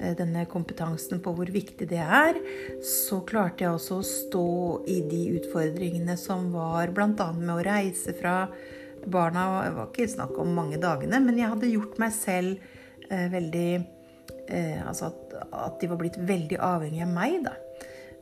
Eh, 0.00 0.16
denne 0.18 0.42
kompetansen 0.50 1.22
på 1.22 1.34
hvor 1.36 1.52
viktig 1.54 1.86
det 1.90 2.02
er. 2.02 2.40
Så 2.82 3.20
klarte 3.28 3.64
jeg 3.64 3.76
også 3.76 4.00
å 4.00 4.08
stå 4.08 4.48
i 4.90 4.98
de 5.06 5.22
utfordringene 5.38 6.18
som 6.18 6.50
var 6.54 6.90
bl.a. 6.94 7.30
med 7.38 7.54
å 7.54 7.62
reise 7.62 8.14
fra 8.18 8.40
barna 9.06 9.44
Det 9.62 9.74
var 9.76 9.86
ikke 9.92 10.08
snakk 10.10 10.38
om 10.42 10.50
mange 10.56 10.80
dagene, 10.82 11.20
men 11.22 11.38
jeg 11.38 11.52
hadde 11.52 11.70
gjort 11.70 12.00
meg 12.02 12.10
selv 12.12 12.58
eh, 13.08 13.28
veldig 13.30 13.70
eh, 14.48 14.82
Altså 14.86 15.12
at, 15.12 15.38
at, 15.52 15.80
de 15.80 15.90
var 15.90 16.00
blitt 16.00 16.18
veldig 16.28 16.60
avhengig 16.60 17.04
av 17.04 17.14
meg, 17.14 17.40
da. 17.46 17.56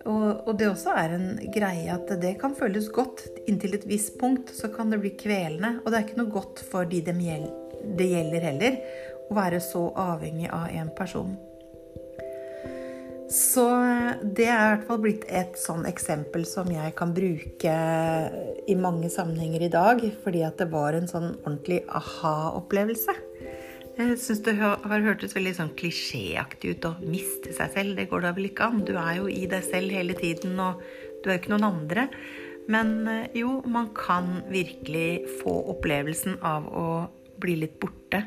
Og, 0.07 0.47
og, 0.47 0.53
det 0.59 0.69
også 0.71 0.93
er 0.95 1.17
en 1.17 1.27
greie 1.51 1.91
at 1.91 2.13
det 2.23 2.37
kan 2.39 2.55
føles 2.55 2.87
godt. 2.95 3.25
Inntil 3.51 3.75
et 3.75 3.89
visst 3.91 4.15
punkt 4.21 4.53
så 4.55 4.71
kan 4.71 4.93
det 4.93 5.01
bli 5.03 5.17
kvelende. 5.19 5.81
Og 5.83 5.91
det 5.91 5.99
er 5.99 6.07
ikke 6.07 6.21
noe 6.21 6.35
godt 6.37 6.63
for 6.71 6.87
de 6.87 7.03
det 7.03 8.07
gjelder 8.11 8.47
heller, 8.51 8.79
å 9.27 9.35
være 9.37 9.61
så 9.63 9.89
avhengig 9.99 10.49
av 10.55 10.71
en 10.71 10.95
person. 10.95 11.35
Så 13.27 13.65
det 14.23 14.47
er 14.47 14.61
i 14.61 14.69
hvert 14.71 14.85
fall 14.87 15.01
blitt 15.03 15.25
et 15.27 15.57
sånn 15.59 15.83
eksempel 15.89 16.45
som 16.47 16.69
jeg 16.71 16.95
kan 16.99 17.11
bruke 17.15 17.73
i 18.71 18.77
mange 18.79 19.11
sammenhenger 19.11 19.67
i 19.67 19.73
dag, 19.73 20.05
fordi 20.23 20.45
at 20.47 20.63
det 20.63 20.69
var 20.71 20.95
en 20.95 21.11
sånn 21.11 21.33
ordentlig 21.41 21.81
aha-opplevelse. 21.91 23.17
Jeg 23.97 24.19
syns 24.21 24.43
det 24.45 24.53
har 24.61 25.05
hørtes 25.07 25.33
veldig 25.33 25.55
sånn 25.57 25.71
klisjéaktig 25.79 26.75
ut 26.75 26.85
å 26.85 26.97
miste 27.01 27.55
seg 27.57 27.71
selv. 27.73 27.95
Det 27.97 28.11
går 28.11 28.27
da 28.27 28.33
vel 28.37 28.51
ikke 28.51 28.67
an? 28.69 28.83
Du 28.85 28.93
er 29.01 29.23
jo 29.23 29.31
i 29.33 29.47
deg 29.49 29.65
selv 29.65 29.95
hele 29.97 30.13
tiden, 30.19 30.59
og 30.61 30.83
du 31.23 31.31
er 31.31 31.39
jo 31.39 31.41
ikke 31.41 31.53
noen 31.55 31.69
andre. 31.71 32.05
Men 32.69 32.93
eh, 33.09 33.39
jo, 33.41 33.63
man 33.65 33.89
kan 33.97 34.43
virkelig 34.53 35.39
få 35.41 35.55
opplevelsen 35.73 36.37
av 36.45 36.69
å 36.69 36.87
bli 37.41 37.57
litt 37.63 37.79
borte 37.81 38.21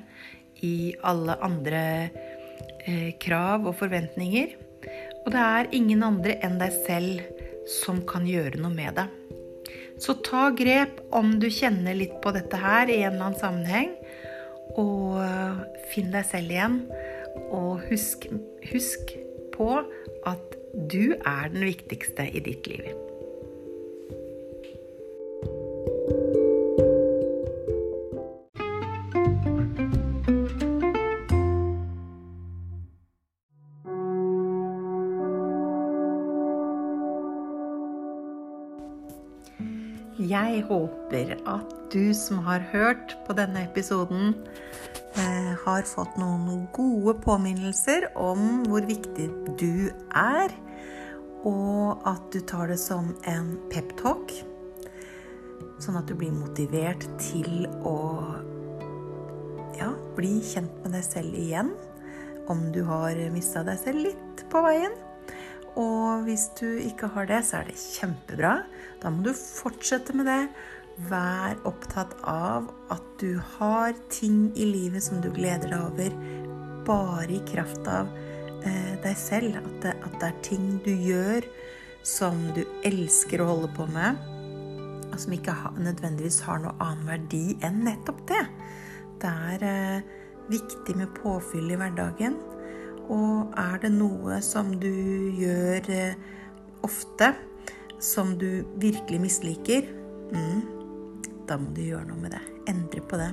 i 0.66 0.96
alle 1.06 1.38
andre 1.46 1.84
eh, 2.88 3.14
krav 3.22 3.70
og 3.70 3.78
forventninger. 3.78 4.58
Og 5.22 5.32
det 5.36 5.46
er 5.46 5.74
ingen 5.78 6.02
andre 6.08 6.40
enn 6.46 6.58
deg 6.58 6.74
selv 6.88 7.46
som 7.70 8.02
kan 8.10 8.26
gjøre 8.26 8.58
noe 8.58 8.74
med 8.74 8.98
det. 8.98 9.06
Så 10.02 10.18
ta 10.26 10.48
grep 10.56 11.04
om 11.14 11.36
du 11.38 11.50
kjenner 11.52 11.94
litt 11.94 12.18
på 12.24 12.34
dette 12.34 12.58
her 12.58 12.90
i 12.90 13.04
en 13.04 13.14
eller 13.14 13.30
annen 13.30 13.42
sammenheng. 13.42 13.99
Og 14.78 15.20
øh, 15.24 15.64
finn 15.92 16.14
deg 16.14 16.26
selv 16.30 16.54
igjen. 16.54 16.82
Og 17.50 17.82
husk, 17.90 18.28
husk 18.72 19.14
på 19.56 19.82
at 20.28 20.58
du 20.92 21.16
er 21.18 21.50
den 21.52 21.66
viktigste 21.66 22.30
i 22.30 22.44
ditt 22.44 22.68
liv. 22.70 23.09
Du 41.94 42.14
som 42.14 42.40
har 42.46 42.64
hørt 42.72 43.16
på 43.26 43.34
denne 43.38 43.64
episoden, 43.66 44.36
eh, 45.18 45.54
har 45.66 45.88
fått 45.90 46.18
noen 46.18 46.68
gode 46.74 47.16
påminnelser 47.24 48.10
om 48.16 48.64
hvor 48.68 48.86
viktig 48.86 49.30
du 49.58 49.90
er, 50.14 50.54
og 51.48 52.06
at 52.10 52.32
du 52.34 52.40
tar 52.42 52.68
det 52.68 52.80
som 52.80 53.16
en 53.30 53.58
peptalk, 53.72 54.34
sånn 55.80 55.98
at 55.98 56.08
du 56.08 56.16
blir 56.20 56.36
motivert 56.36 57.06
til 57.22 57.66
å 57.88 57.98
ja, 59.80 59.94
bli 60.18 60.40
kjent 60.44 60.74
med 60.84 60.98
deg 60.98 61.06
selv 61.08 61.38
igjen. 61.40 61.72
Om 62.50 62.72
du 62.74 62.82
har 62.84 63.16
mista 63.32 63.64
deg 63.64 63.78
selv 63.80 64.10
litt 64.10 64.44
på 64.52 64.62
veien. 64.66 64.96
Og 65.80 66.26
hvis 66.26 66.50
du 66.60 66.66
ikke 66.82 67.12
har 67.14 67.30
det, 67.30 67.44
så 67.46 67.62
er 67.62 67.70
det 67.70 67.78
kjempebra. 67.80 68.56
Da 69.00 69.12
må 69.14 69.24
du 69.24 69.32
fortsette 69.38 70.16
med 70.18 70.28
det. 70.28 70.42
Vær 71.08 71.56
opptatt 71.64 72.12
av 72.28 72.68
at 72.92 73.06
du 73.22 73.38
har 73.56 73.94
ting 74.12 74.50
i 74.60 74.66
livet 74.68 75.04
som 75.06 75.22
du 75.24 75.30
gleder 75.32 75.72
deg 75.72 75.80
over, 75.80 76.16
bare 76.88 77.38
i 77.38 77.40
kraft 77.48 77.88
av 77.88 78.10
eh, 78.68 78.96
deg 79.04 79.16
selv. 79.20 79.56
At 79.62 79.78
det, 79.86 79.94
at 79.96 80.18
det, 80.20 80.28
er 80.28 80.42
ting 80.44 80.68
du 80.84 80.92
gjør 80.92 81.48
som 82.04 82.42
du 82.56 82.66
elsker 82.88 83.40
å 83.40 83.48
holde 83.54 83.70
på 83.78 83.88
med, 83.94 84.20
og 85.10 85.16
som 85.24 85.36
ikke 85.36 85.56
ha, 85.56 85.72
nødvendigvis 85.80 86.42
har 86.48 86.60
noe 86.64 86.76
annen 86.84 87.08
verdi 87.08 87.44
enn 87.66 87.84
nettopp 87.88 88.26
det. 88.32 88.44
Det 89.24 89.32
er 89.54 89.68
eh, 89.70 90.10
viktig 90.52 90.98
med 91.00 91.14
påfyll 91.22 91.72
i 91.72 91.80
hverdagen. 91.80 92.36
Og 93.10 93.56
er 93.58 93.80
det 93.82 93.94
noe 93.96 94.42
som 94.46 94.74
du 94.82 94.92
gjør 95.40 95.88
eh, 95.96 96.20
ofte, 96.86 97.32
som 98.00 98.36
du 98.40 98.66
virkelig 98.80 99.20
misliker, 99.24 99.88
mm, 100.32 100.79
da 101.50 101.58
må 101.60 101.72
du 101.76 101.82
gjøre 101.84 102.08
noe 102.10 102.24
med 102.24 102.36
det. 102.36 102.42
Endre 102.72 103.04
på 103.06 103.20
det. 103.20 103.32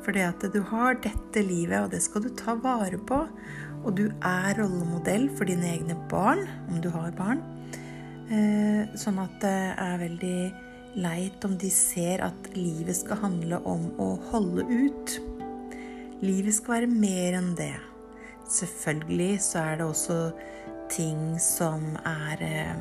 For 0.00 0.16
det 0.16 0.24
at 0.24 0.44
du 0.54 0.60
har 0.70 0.96
dette 1.04 1.42
livet, 1.44 1.76
og 1.82 1.90
det 1.92 2.00
skal 2.04 2.24
du 2.24 2.30
ta 2.36 2.56
vare 2.56 2.96
på. 2.96 3.20
Og 3.84 3.94
du 3.96 4.06
er 4.24 4.56
rollemodell 4.58 5.28
for 5.36 5.48
dine 5.48 5.68
egne 5.74 5.96
barn, 6.10 6.46
om 6.68 6.80
du 6.84 6.90
har 6.92 7.12
barn. 7.16 7.42
Eh, 8.30 8.88
sånn 9.00 9.20
at 9.20 9.40
det 9.42 9.58
er 9.74 10.00
veldig 10.00 10.40
leit 11.00 11.44
om 11.46 11.56
de 11.60 11.70
ser 11.72 12.22
at 12.24 12.50
livet 12.56 12.96
skal 12.98 13.20
handle 13.22 13.60
om 13.68 13.88
å 14.00 14.12
holde 14.30 14.66
ut. 14.68 15.16
Livet 16.24 16.56
skal 16.56 16.80
være 16.80 16.92
mer 16.92 17.38
enn 17.38 17.52
det. 17.58 17.74
Selvfølgelig 18.50 19.34
så 19.44 19.62
er 19.62 19.80
det 19.80 19.86
også 19.86 20.18
ting 20.90 21.38
som 21.42 21.84
er 22.02 22.42
eh, 22.44 22.80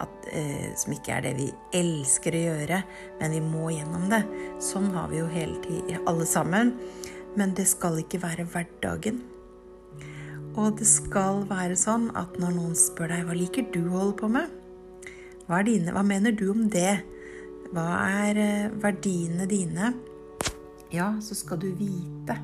at, 0.00 0.28
eh, 0.32 0.74
Som 0.76 0.92
ikke 0.92 1.16
er 1.16 1.22
det 1.22 1.36
vi 1.36 1.52
elsker 1.72 2.32
å 2.32 2.44
gjøre, 2.44 2.82
men 3.20 3.30
vi 3.30 3.40
må 3.40 3.70
gjennom 3.72 4.08
det. 4.10 4.22
Sånn 4.60 4.92
har 4.94 5.08
vi 5.08 5.18
jo 5.18 5.26
hele 5.26 5.60
tiden, 5.62 6.06
alle 6.06 6.26
sammen. 6.26 6.74
Men 7.36 7.54
det 7.54 7.66
skal 7.66 7.98
ikke 7.98 8.22
være 8.22 8.46
hverdagen. 8.46 9.22
Og 10.56 10.76
det 10.78 10.86
skal 10.86 11.44
være 11.46 11.76
sånn 11.78 12.10
at 12.18 12.38
når 12.38 12.54
noen 12.56 12.74
spør 12.74 13.08
deg 13.08 13.26
hva 13.26 13.36
liker 13.36 13.68
du 13.72 13.84
å 13.86 13.98
holde 13.98 14.16
på 14.18 14.28
med, 14.28 14.48
hva, 15.48 15.62
dine, 15.64 15.92
hva 15.94 16.02
mener 16.04 16.34
du 16.36 16.50
om 16.50 16.66
det? 16.68 16.98
Hva 17.72 17.86
er 18.24 18.40
eh, 18.42 18.70
verdiene 18.82 19.46
dine? 19.48 19.94
Ja, 20.92 21.14
så 21.20 21.36
skal 21.36 21.60
du 21.62 21.70
vite 21.76 22.36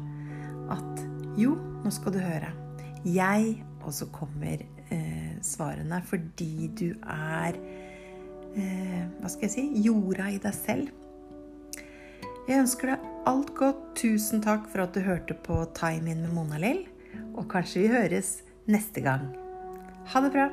at 0.72 1.02
jo, 1.36 1.56
nå 1.84 1.92
skal 1.92 2.14
du 2.14 2.20
høre. 2.22 2.52
Jeg 3.04 3.64
Og 3.84 3.92
så 3.92 4.06
kommer 4.08 4.62
eh, 4.94 5.36
svarene 5.44 6.00
fordi 6.06 6.68
du 6.78 6.88
er 7.02 7.58
eh, 8.54 9.04
Hva 9.20 9.30
skal 9.30 9.48
jeg 9.48 9.54
si 9.56 9.84
jorda 9.86 10.30
i 10.32 10.40
deg 10.42 10.56
selv. 10.56 10.90
Jeg 12.48 12.60
ønsker 12.60 12.92
deg 12.92 13.06
alt 13.30 13.54
godt. 13.56 13.86
Tusen 13.98 14.42
takk 14.44 14.66
for 14.72 14.84
at 14.84 14.96
du 14.96 15.04
hørte 15.04 15.36
på 15.46 15.62
Time 15.76 16.12
In 16.12 16.26
med 16.26 16.34
Mona 16.36 16.60
Lill. 16.60 16.84
Og 17.34 17.48
kanskje 17.50 17.86
vi 17.86 17.94
høres 17.94 18.36
neste 18.70 19.04
gang. 19.04 19.30
Ha 20.12 20.20
det 20.24 20.34
bra. 20.34 20.50